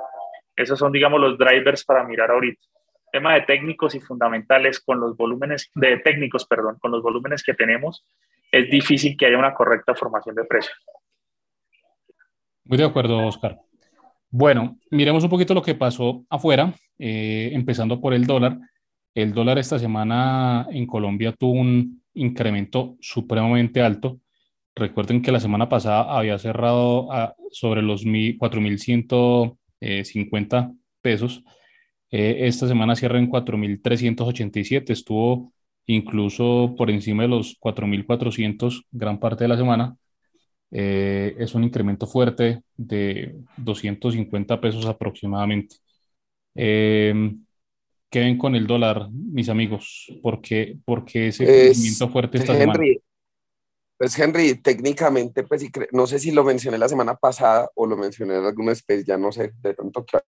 [0.57, 2.63] Esos son, digamos, los drivers para mirar ahorita.
[3.11, 7.55] Tema de técnicos y fundamentales con los volúmenes, de técnicos, perdón, con los volúmenes que
[7.55, 8.07] tenemos,
[8.51, 10.77] es difícil que haya una correcta formación de precios.
[12.65, 13.59] Muy de acuerdo, Oscar.
[14.31, 18.57] Bueno, miremos un poquito lo que pasó afuera, eh, empezando por el dólar.
[19.15, 24.21] El dólar esta semana en Colombia tuvo un incremento supremamente alto.
[24.75, 27.09] Recuerden que la semana pasada había cerrado
[27.51, 31.45] sobre los 4.150 pesos.
[32.11, 34.91] Eh, esta semana cierra en 4.387.
[34.91, 35.53] Estuvo
[35.87, 39.97] incluso por encima de los 4.400 gran parte de la semana.
[40.71, 45.77] Eh, es un incremento fuerte de 250 pesos aproximadamente.
[46.55, 47.35] Eh,
[48.09, 50.07] ¿Qué ven con el dólar, mis amigos?
[50.23, 50.79] ¿Por qué,
[51.15, 52.79] ese crecimiento fuerte esta semana?
[54.03, 58.37] Pues Henry, técnicamente, pues no sé si lo mencioné la semana pasada o lo mencioné
[58.37, 60.19] en alguna especie, ya no sé, de tanto que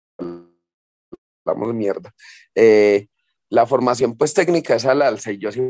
[1.44, 2.14] hablamos de mierda.
[2.54, 3.08] Eh,
[3.48, 5.60] la formación pues técnica es al alza y yo sí,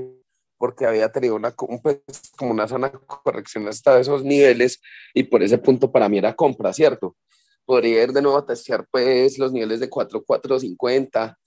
[0.59, 2.03] porque había tenido una, pues,
[2.37, 4.83] como una de corrección hasta esos niveles
[5.15, 7.17] y por ese punto para mí era compra, ¿cierto?
[7.65, 11.39] Podría ir de nuevo a testear pues los niveles de 4, 4, 50,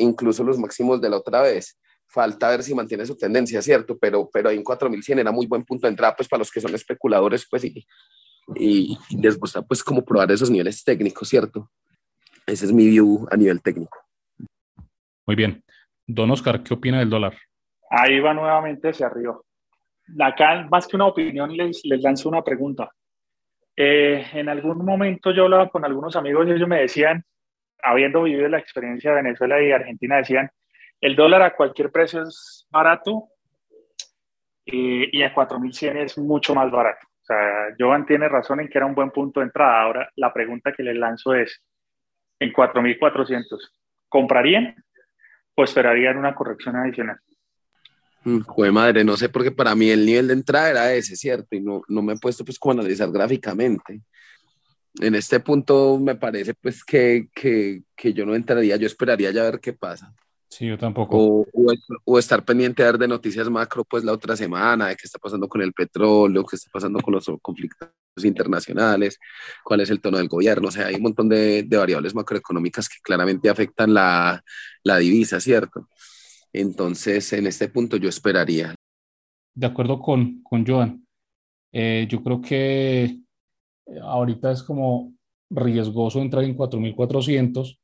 [0.00, 1.78] incluso los máximos de la otra vez
[2.14, 3.98] falta ver si mantiene su tendencia, ¿cierto?
[3.98, 6.60] Pero, pero ahí en 4100 era muy buen punto de entrada, pues para los que
[6.60, 7.84] son especuladores, pues y,
[8.54, 11.70] y, les gusta pues como probar esos niveles técnicos, ¿cierto?
[12.46, 13.98] Ese es mi view a nivel técnico.
[15.26, 15.62] Muy bien.
[16.06, 17.34] Don Oscar, ¿qué opina del dólar?
[17.90, 19.38] Ahí va nuevamente hacia arriba.
[20.20, 22.90] Acá, más que una opinión, les, les lanzo una pregunta.
[23.76, 27.24] Eh, en algún momento yo hablaba con algunos amigos y ellos me decían,
[27.82, 30.50] habiendo vivido la experiencia de Venezuela y Argentina, decían,
[31.04, 33.28] el dólar a cualquier precio es barato
[34.64, 37.06] y a 4.100 es mucho más barato.
[37.06, 39.82] O sea, Jovan tiene razón en que era un buen punto de entrada.
[39.82, 41.62] Ahora la pregunta que le lanzo es,
[42.40, 43.44] en 4.400,
[44.08, 44.74] ¿comprarían
[45.54, 47.18] o esperarían una corrección adicional?
[48.46, 51.54] Joder, madre, no sé, porque para mí el nivel de entrada era ese, ¿cierto?
[51.54, 54.00] Y no, no me he puesto pues como a analizar gráficamente.
[55.02, 59.42] En este punto me parece pues que, que, que yo no entraría, yo esperaría ya
[59.42, 60.10] ver qué pasa.
[60.54, 61.16] Sí, yo tampoco.
[61.18, 61.46] O,
[62.04, 65.18] o, estar pendiente de ver de noticias macro pues la otra semana, de qué está
[65.18, 67.88] pasando con el petróleo, qué está pasando con los conflictos
[68.22, 69.18] internacionales,
[69.64, 70.68] cuál es el tono del gobierno.
[70.68, 74.44] O sea, hay un montón de, de variables macroeconómicas que claramente afectan la,
[74.84, 75.88] la divisa, ¿cierto?
[76.52, 78.76] Entonces, en este punto yo esperaría.
[79.56, 81.04] De acuerdo con, con Joan.
[81.72, 83.18] Eh, yo creo que
[84.00, 85.14] ahorita es como
[85.50, 87.76] riesgoso entrar en 4.400.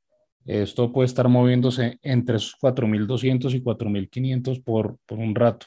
[0.47, 5.67] Esto puede estar moviéndose entre esos 4.200 y 4.500 por, por un rato.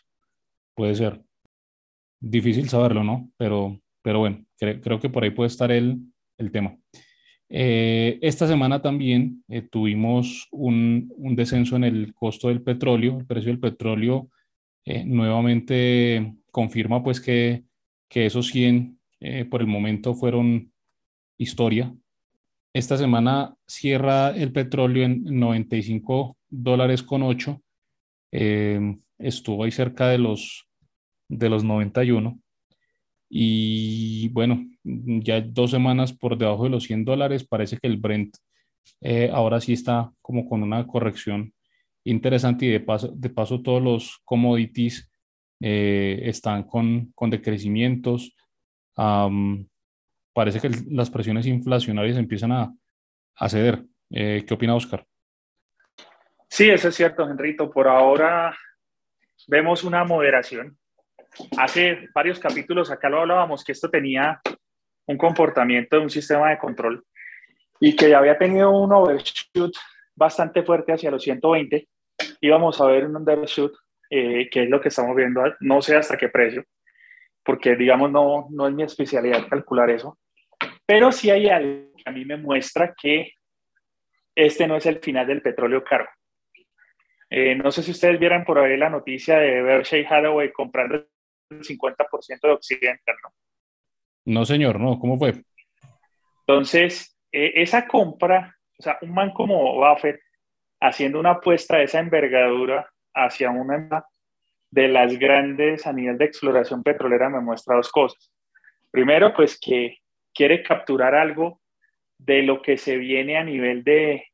[0.75, 1.21] Puede ser.
[2.19, 3.29] Difícil saberlo, ¿no?
[3.37, 5.99] Pero, pero bueno, creo que por ahí puede estar el,
[6.37, 6.77] el tema.
[7.49, 13.19] Eh, esta semana también eh, tuvimos un, un, descenso en el costo del petróleo.
[13.19, 14.29] El precio del petróleo
[14.85, 17.65] eh, nuevamente confirma pues que,
[18.09, 18.99] que esos 100
[19.49, 20.73] por el momento fueron
[21.37, 21.95] historia.
[22.73, 27.61] Esta semana cierra el petróleo en 95 dólares con 8.
[29.19, 30.67] estuvo ahí cerca de los,
[31.29, 32.39] de los 91.
[33.29, 38.37] Y bueno, ya dos semanas por debajo de los 100 dólares, parece que el Brent
[39.01, 41.53] eh, ahora sí está como con una corrección
[42.03, 45.09] interesante y de paso, de paso todos los commodities
[45.61, 48.35] eh, están con, con decrecimientos.
[50.33, 52.73] Parece que las presiones inflacionarias empiezan a,
[53.35, 53.83] a ceder.
[54.09, 55.05] Eh, ¿Qué opina Oscar?
[56.49, 57.71] Sí, eso es cierto, Enrito.
[57.71, 58.55] Por ahora
[59.47, 60.77] vemos una moderación
[61.57, 64.41] hace varios capítulos acá lo hablábamos que esto tenía
[65.07, 67.03] un comportamiento de un sistema de control
[67.79, 69.73] y que ya había tenido un overshoot
[70.15, 71.87] bastante fuerte hacia los 120.
[72.39, 73.73] Íbamos a ver un undershoot,
[74.09, 76.63] eh, que es lo que estamos viendo, no sé hasta qué precio,
[77.43, 80.17] porque digamos no, no es mi especialidad calcular eso,
[80.85, 83.33] pero sí hay algo que a mí me muestra que
[84.35, 86.07] este no es el final del petróleo caro.
[87.29, 91.05] Eh, no sé si ustedes vieran por ahí la noticia de Berkshire Hathaway comprando
[91.49, 93.33] 50% de Occidental, ¿no?
[94.25, 95.43] No, señor, no, ¿cómo fue?
[96.47, 100.21] Entonces, eh, esa compra, o sea, un man como Buffett
[100.79, 104.05] haciendo una apuesta de esa envergadura hacia una
[104.69, 108.31] de las grandes a nivel de exploración petrolera me muestra dos cosas.
[108.91, 110.02] Primero, pues que
[110.33, 111.61] quiere capturar algo
[112.17, 114.25] de lo que se viene a nivel de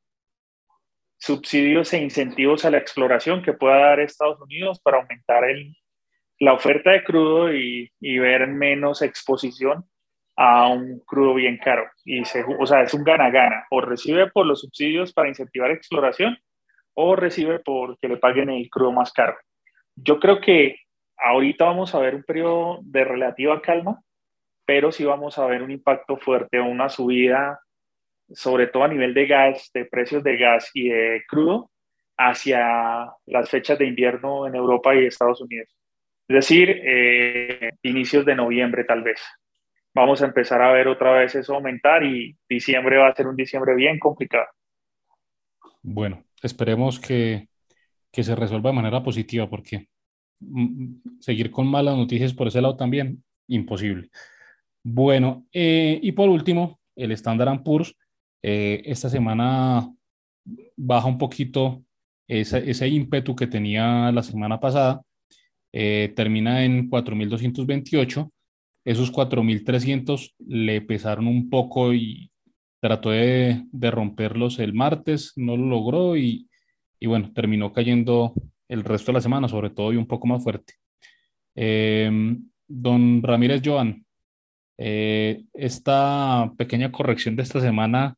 [1.17, 5.43] subsidios e incentivos a la exploración que pueda dar Estados Unidos para aumentar
[6.39, 9.83] la oferta de crudo y, ver menos exposición
[10.37, 11.89] a un crudo bien caro.
[12.05, 13.65] Y se, o sea, es un gana-gana.
[13.71, 16.37] O recibe por los subsidios para incentivar exploración
[16.93, 19.37] o recibe porque le paguen el crudo más caro.
[19.95, 20.77] Yo creo que
[21.17, 24.01] ahorita vamos a ver un periodo de relativa calma,
[24.69, 27.59] pero sí vamos a ver un impacto fuerte, una subida,
[28.31, 31.71] sobre todo a nivel de gas, de precios de gas y de crudo,
[32.15, 35.75] hacia las fechas de invierno en Europa y Estados Unidos.
[36.27, 39.19] Es decir, eh, inicios de noviembre tal vez.
[39.95, 43.35] Vamos a empezar a ver otra vez eso aumentar y diciembre va a ser un
[43.35, 44.49] diciembre bien complicado.
[45.81, 47.47] Bueno, esperemos que,
[48.11, 49.87] que se resuelva de manera positiva porque
[50.41, 54.11] mm, seguir con malas noticias por ese lado también, imposible.
[54.83, 57.95] Bueno, eh, y por último, el Standard Poor's
[58.41, 59.93] eh, esta semana
[60.77, 61.83] baja un poquito
[62.27, 65.01] ese, ese ímpetu que tenía la semana pasada
[65.73, 68.31] eh, termina en 4.228.
[68.85, 72.31] Esos 4.300 le pesaron un poco y
[72.81, 76.49] trató de, de, romperlos el martes, no lo logró y,
[76.99, 78.33] y, bueno, terminó cayendo
[78.69, 80.75] el resto de la semana, sobre todo y un poco más fuerte.
[81.55, 84.05] Em, don Ramírez Joan,
[84.81, 88.15] eh, esta pequeña corrección de esta semana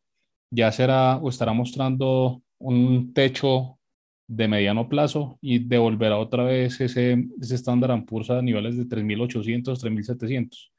[0.51, 3.80] ya será o estará mostrando un techo
[4.28, 10.72] de mediano plazo y devolverá otra vez ese, ese Standard a niveles de 3.800, 3.700?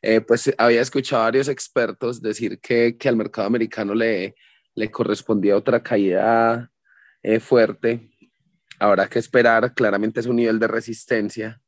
[0.00, 4.34] Eh, pues había escuchado a varios expertos decir que, que al mercado americano le,
[4.74, 6.70] le correspondía otra caída
[7.22, 8.10] eh, fuerte.
[8.78, 11.60] Habrá que esperar, claramente es un nivel de resistencia.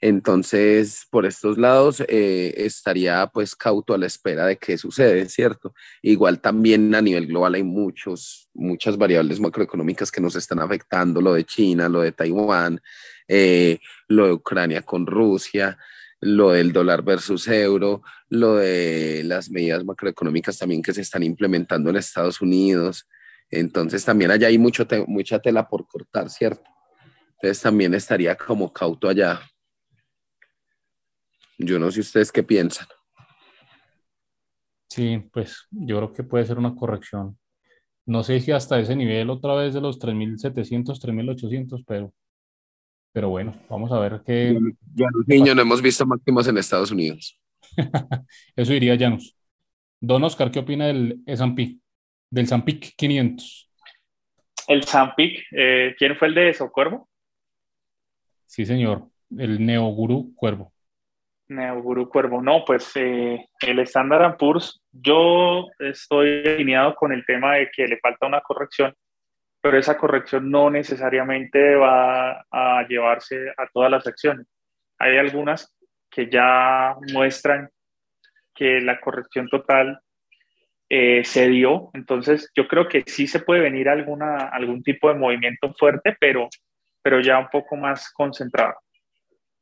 [0.00, 5.74] Entonces, por estos lados, eh, estaría pues cauto a la espera de qué sucede, ¿cierto?
[6.02, 11.34] Igual también a nivel global hay muchos, muchas variables macroeconómicas que nos están afectando, lo
[11.34, 12.80] de China, lo de Taiwán,
[13.26, 15.76] eh, lo de Ucrania con Rusia,
[16.20, 21.90] lo del dólar versus euro, lo de las medidas macroeconómicas también que se están implementando
[21.90, 23.08] en Estados Unidos.
[23.50, 26.64] Entonces, también allá hay mucho mucha tela por cortar, ¿cierto?
[27.40, 29.40] Entonces, también estaría como cauto allá.
[31.58, 32.86] Yo no sé ustedes qué piensan.
[34.88, 37.38] Sí, pues yo creo que puede ser una corrección.
[38.06, 42.14] No sé si hasta ese nivel otra vez de los 3.700, 3.800, pero,
[43.12, 44.58] pero bueno, vamos a ver qué...
[44.94, 47.38] Ya, niño, no hemos visto máximos en Estados Unidos.
[48.56, 49.36] Eso diría Janus.
[50.00, 51.76] Don Oscar, ¿qué opina del S&P?
[52.30, 53.70] Del Zampic 500.
[54.68, 56.70] El Zampic, eh, ¿quién fue el de eso?
[56.70, 57.08] ¿Cuervo?
[58.46, 60.72] Sí, señor, el Neoguru Cuervo.
[61.48, 62.42] Neoguru Cuervo.
[62.42, 67.98] No, pues eh, el Standard Poor's, yo estoy alineado con el tema de que le
[67.98, 68.94] falta una corrección,
[69.60, 74.46] pero esa corrección no necesariamente va a llevarse a todas las acciones.
[74.98, 75.74] Hay algunas
[76.10, 77.70] que ya muestran
[78.54, 80.00] que la corrección total
[80.88, 85.14] eh, se dio, entonces yo creo que sí se puede venir alguna, algún tipo de
[85.14, 86.48] movimiento fuerte, pero,
[87.02, 88.74] pero ya un poco más concentrado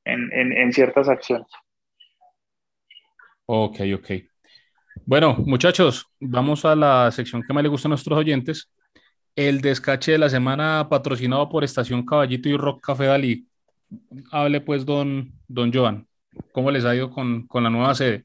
[0.04, 1.48] en, en, en ciertas acciones.
[3.48, 4.10] Ok, ok.
[5.04, 8.68] Bueno, muchachos, vamos a la sección que más le gusta a nuestros oyentes.
[9.36, 13.46] El descache de la semana patrocinado por Estación Caballito y Rock Café Dalí.
[14.32, 16.08] Hable pues, don, don Joan,
[16.50, 18.24] ¿cómo les ha ido con, con la nueva sede?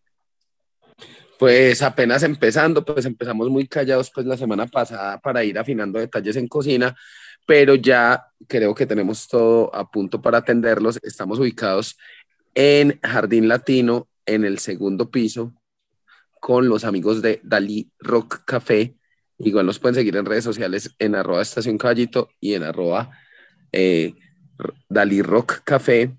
[1.37, 6.35] Pues apenas empezando, pues empezamos muy callados pues la semana pasada para ir afinando detalles
[6.35, 6.95] en cocina,
[7.45, 10.99] pero ya creo que tenemos todo a punto para atenderlos.
[11.03, 11.95] Estamos ubicados
[12.55, 15.53] en Jardín Latino, en el segundo piso
[16.41, 18.95] con los amigos de Dalí Rock Café.
[19.37, 23.11] Igual nos pueden seguir en redes sociales en arroba estación caballito y en arroba
[23.71, 24.15] eh,
[24.89, 26.11] Dalí Rock Café.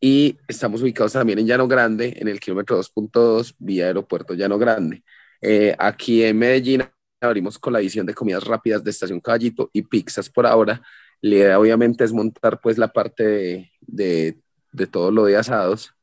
[0.00, 5.04] Y estamos ubicados también en Llano Grande, en el kilómetro 2.2, vía aeropuerto Llano Grande.
[5.42, 6.82] Eh, aquí en Medellín
[7.20, 10.80] abrimos con la edición de comidas rápidas de Estación Caballito y pizzas por ahora.
[11.20, 14.40] La idea obviamente es montar pues la parte de, de,
[14.72, 15.94] de todo lo de asados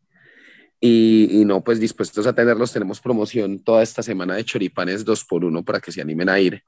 [0.79, 5.43] y, no, pues dispuestos a tenerlos, tenemos promoción toda esta semana de choripanes 2 por
[5.43, 6.63] 1 para que se animen a ir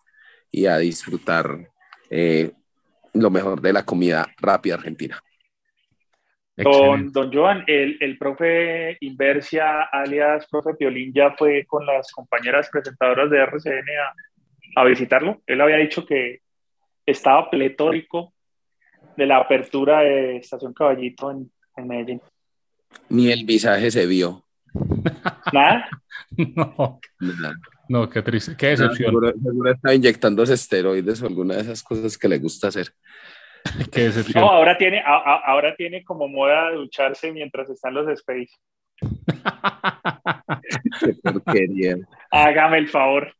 [0.51, 1.69] y a disfrutar
[2.09, 2.51] eh,
[3.13, 5.21] lo mejor de la comida rápida argentina.
[6.57, 12.69] Don, don Joan, el, el, profe Inversia, alias profe Piolín, ya fue con las compañeras
[12.69, 13.85] presentadoras de RCN
[14.75, 15.41] a, a visitarlo.
[15.45, 16.41] Él había dicho que
[17.05, 18.33] estaba pletórico
[19.15, 22.21] de la apertura de Estación Caballito en, en Medellín.
[23.09, 24.45] Ni el visaje se vio.
[25.53, 25.89] ¿Nada?
[26.37, 26.99] No.
[27.89, 29.13] No, qué triste, qué decepción.
[29.13, 32.93] No, seguro, está inyectándose esteroides o alguna de esas cosas que le gusta hacer.
[33.91, 34.43] qué decepción.
[34.43, 38.51] No, ahora tiene, a, a, ahora tiene como moda ducharse mientras están los space.
[40.99, 41.97] qué porquería.
[42.29, 43.33] Hágame el favor.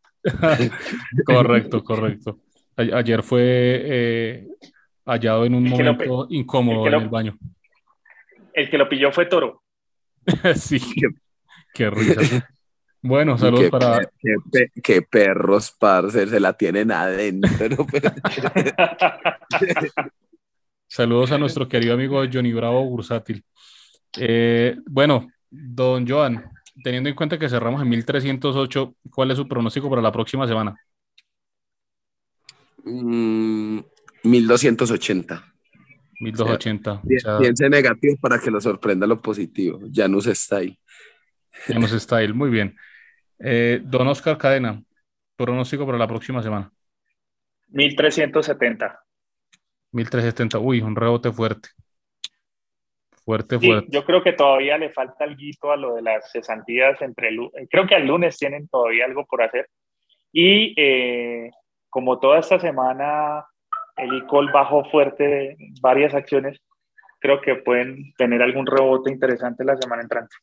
[1.25, 2.39] correcto, correcto.
[2.75, 4.47] A, ayer fue eh,
[5.05, 7.37] hallado en un momento incómodo en el baño.
[8.59, 9.63] El que lo pilló fue Toro.
[10.55, 10.81] sí,
[11.73, 12.49] qué, risa.
[13.01, 14.11] Bueno, saludos qué, para.
[14.19, 17.87] Qué, qué, perros, parce, se la tienen adentro.
[20.87, 23.45] saludos a nuestro querido amigo Johnny Bravo Bursátil.
[24.17, 26.51] Eh, bueno, don Joan,
[26.83, 30.75] teniendo en cuenta que cerramos en 1308, ¿cuál es su pronóstico para la próxima semana?
[32.83, 33.79] Mm,
[34.23, 35.48] 1280.
[36.19, 36.91] 1280.
[36.91, 39.79] O sea, piense negativo para que lo sorprenda lo positivo.
[39.93, 40.77] Janus está ahí.
[41.65, 42.75] Janus está ahí, muy bien.
[43.39, 44.81] Eh, don Oscar Cadena,
[45.35, 46.71] pronóstico para la próxima semana.
[47.69, 48.99] 1370.
[49.91, 51.69] 1370, uy, un rebote fuerte.
[53.23, 53.89] Fuerte, sí, fuerte.
[53.91, 57.87] Yo creo que todavía le falta algo a lo de las cesantías entre el, creo
[57.87, 59.69] que al lunes tienen todavía algo por hacer.
[60.31, 61.51] Y eh,
[61.89, 63.45] como toda esta semana
[64.01, 66.59] el ICOL bajó fuerte varias acciones,
[67.19, 70.35] creo que pueden tener algún rebote interesante la semana entrante.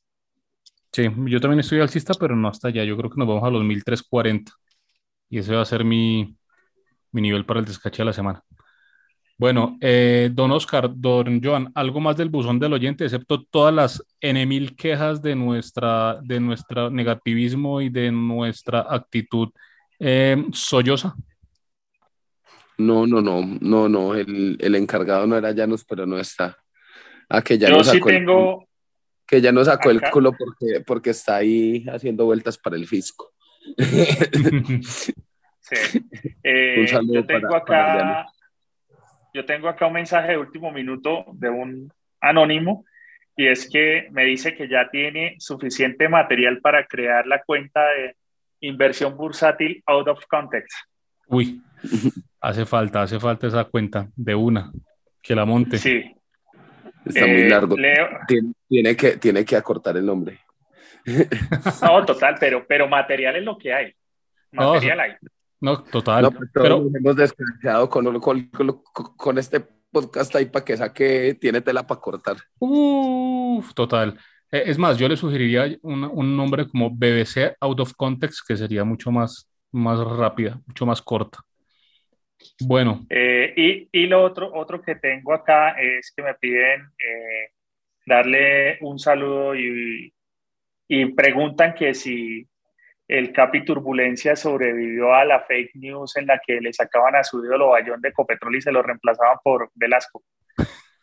[0.93, 2.85] Sí, yo también estoy alcista, pero no hasta allá.
[2.85, 4.53] Yo creo que nos vamos a los 1340.
[5.29, 6.37] Y ese va a ser mi,
[7.13, 8.43] mi nivel para el descache de la semana.
[9.39, 14.03] Bueno, eh, don Oscar, don Joan, algo más del buzón del oyente, excepto todas las
[14.21, 19.51] N quejas de nuestra, de nuestro negativismo y de nuestra actitud
[19.99, 21.15] eh, solloza.
[22.79, 26.57] No, no, no, no, no, el, el encargado no era Llanos, pero no está.
[27.29, 28.69] Ah, que ya Yo no sí sacó el- tengo,
[29.27, 33.33] que ya no sacó el culo porque, porque está ahí haciendo vueltas para el fisco.
[35.61, 36.05] sí.
[36.43, 38.27] Eh, yo tengo para- para acá,
[39.35, 42.85] yo tengo acá un mensaje de último minuto de un anónimo
[43.37, 48.17] y es que me dice que ya tiene suficiente material para crear la cuenta de
[48.61, 50.73] inversión bursátil out of context.
[51.27, 51.61] Uy,
[52.49, 54.73] hace falta, hace falta esa cuenta de una,
[55.23, 55.79] que la monte.
[55.79, 56.05] Sí.
[57.05, 57.77] Está Eh, muy largo.
[57.77, 60.41] Leo, Tiene, tiene que, tiene que acortar el nombre.
[61.83, 63.93] no, total, pero, pero material es lo que hay.
[64.53, 65.13] No, Material hay.
[65.61, 66.23] No, total.
[66.25, 68.83] No, pero, hemos descansado con, con, con-
[69.17, 72.37] con este podcast ahí para que saque, tiene tela para cortar.
[72.59, 74.19] Uf, total.
[74.51, 78.57] Eh, Es más, yo le sugeriría un, un nombre como BBC Out of Context, que
[78.57, 81.39] sería mucho más, más rápida, mucho más corta.
[82.61, 87.51] Bueno, Eh, y, y lo otro, otro que tengo acá es que me piden eh,
[88.07, 90.13] darle un saludo y,
[90.89, 92.47] y preguntan que si
[93.09, 97.45] el Capi Turbulencia sobrevivió a la fake news en la que le sacaban a su
[97.45, 100.23] ídolo Bayón de Copetrol y se lo reemplazaban por Velasco.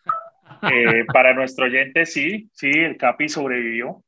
[0.72, 4.02] Eh, para nuestro oyente, sí, sí, el Capi sobrevivió.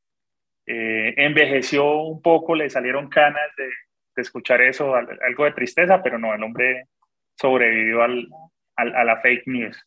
[0.65, 6.17] Envejeció un poco, le salieron canas de, de escuchar eso, al- algo de tristeza, pero
[6.17, 6.86] no, el hombre
[7.39, 8.27] sobrevivió al,
[8.75, 9.77] al- a la fake news.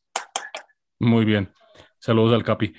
[1.01, 1.51] muy bien.
[1.99, 2.73] Saludos al Capi.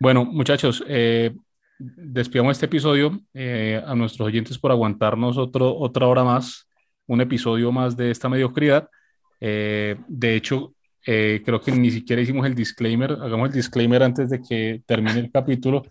[0.00, 1.32] Bueno, muchachos, eh,
[1.78, 6.68] despidamos este episodio eh, a nuestros oyentes por aguantarnos otro, otra hora más,
[7.06, 8.88] un episodio más de esta mediocridad.
[9.40, 10.74] Eh, de hecho,
[11.06, 15.20] eh, creo que ni siquiera hicimos el disclaimer, hagamos el disclaimer antes de que termine
[15.20, 15.84] el capítulo.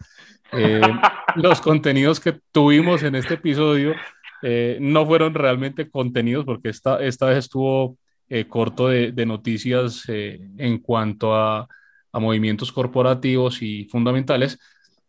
[0.51, 0.81] Eh,
[1.36, 3.93] los contenidos que tuvimos en este episodio
[4.41, 7.97] eh, no fueron realmente contenidos porque esta, esta vez estuvo
[8.36, 11.67] eh, corto de, de noticias eh, en cuanto a,
[12.11, 14.57] a movimientos corporativos y fundamentales.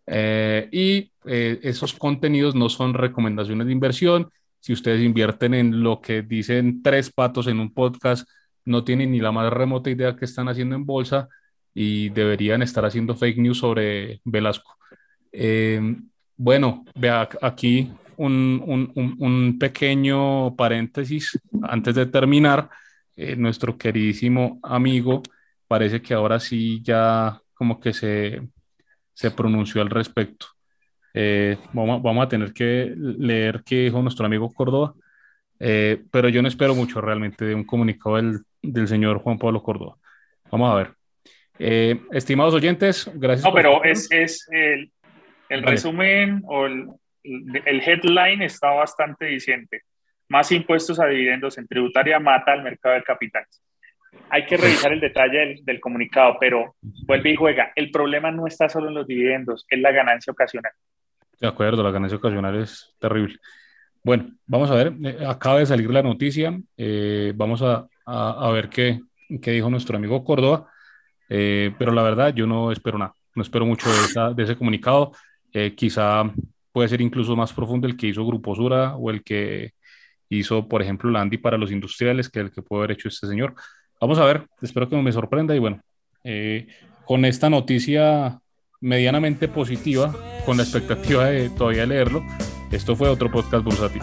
[0.06, 4.28] Eh, y eh, esos contenidos no son recomendaciones de inversión.
[4.60, 8.28] Si ustedes invierten en lo que dicen tres patos en un podcast,
[8.66, 11.28] no tienen ni la más remota idea que están haciendo en bolsa
[11.74, 14.76] y deberían estar haciendo fake news sobre Velasco.
[15.32, 15.80] Eh,
[16.36, 22.68] bueno, vea aquí un, un- un- un pequeño paréntesis antes de terminar.
[23.16, 25.22] Eh, nuestro queridísimo amigo
[25.68, 28.42] parece que ahora sí ya como que se,
[29.12, 30.46] se pronunció al respecto.
[31.14, 34.94] Eh, vamos, vamos a tener que leer qué dijo nuestro amigo Córdoba,
[35.60, 39.62] eh, pero yo no espero mucho realmente de un comunicado del, del señor Juan Pablo
[39.62, 39.96] Córdoba.
[40.50, 40.94] Vamos a ver.
[41.58, 43.44] Eh, estimados oyentes, gracias.
[43.44, 44.90] No, por pero es, es el,
[45.48, 45.70] el Vale.
[45.70, 46.88] resumen o el,
[47.22, 49.82] el headline está bastante diciente.
[50.28, 53.62] Más impuestos a dividendos en tributaria mata al mercado de capitales.
[54.30, 57.72] Hay que revisar el detalle del, comunicado, pero vuelve y juega.
[57.74, 60.72] El problema no está solo en los dividendos, es la ganancia ocasional.
[61.40, 63.38] De acuerdo, la ganancia ocasional es terrible.
[64.02, 68.68] Bueno, vamos a ver, eh, acaba de salir la noticia, eh, vamos a, a- ver
[68.68, 69.00] qué,
[69.40, 70.66] qué dijo nuestro amigo Córdoba,
[71.28, 73.88] eh, pero la verdad yo no espero nada, no espero mucho
[74.34, 75.12] de, ese comunicado,
[75.74, 76.30] quizá
[76.70, 79.72] puede ser incluso más profundo el que hizo Grupo Sura o el que
[80.38, 83.54] hizo, por ejemplo, Landy para los industriales, que el que puede haber hecho este señor.
[84.00, 85.80] Vamos a ver, espero que me sorprenda y bueno,
[86.24, 86.66] eh,
[87.04, 88.38] con esta noticia
[88.80, 90.14] medianamente positiva,
[90.44, 92.22] con la expectativa de todavía leerlo,
[92.70, 94.02] esto fue otro podcast bursátil.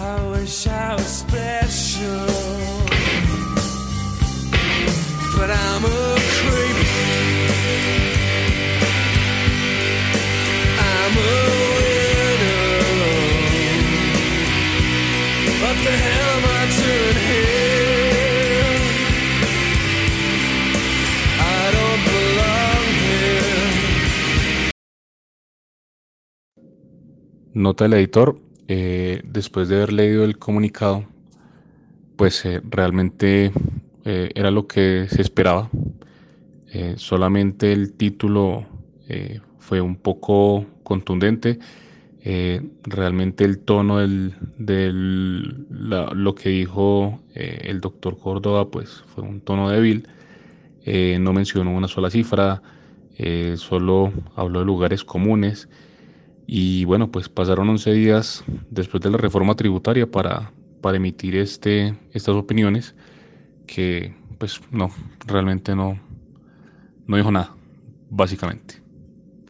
[27.53, 31.05] Nota del editor, eh, después de haber leído el comunicado,
[32.15, 33.51] pues eh, realmente
[34.05, 35.69] eh, era lo que se esperaba.
[36.95, 38.65] Solamente el título
[39.59, 41.59] fue un poco contundente.
[42.83, 43.99] Realmente el tono
[44.59, 50.07] la- lo que dijo el doctor Córdoba pues fue un tono débil.
[51.19, 52.61] No mencionó una sola cifra,
[53.55, 55.67] solo habló de lugares comunes.
[56.53, 61.97] Y bueno, pues pasaron 11 días después de la reforma tributaria para, para emitir este,
[62.11, 62.93] estas opiniones
[63.65, 64.91] que pues no,
[65.25, 65.97] realmente no,
[67.07, 67.55] no dijo nada,
[68.09, 68.80] básicamente.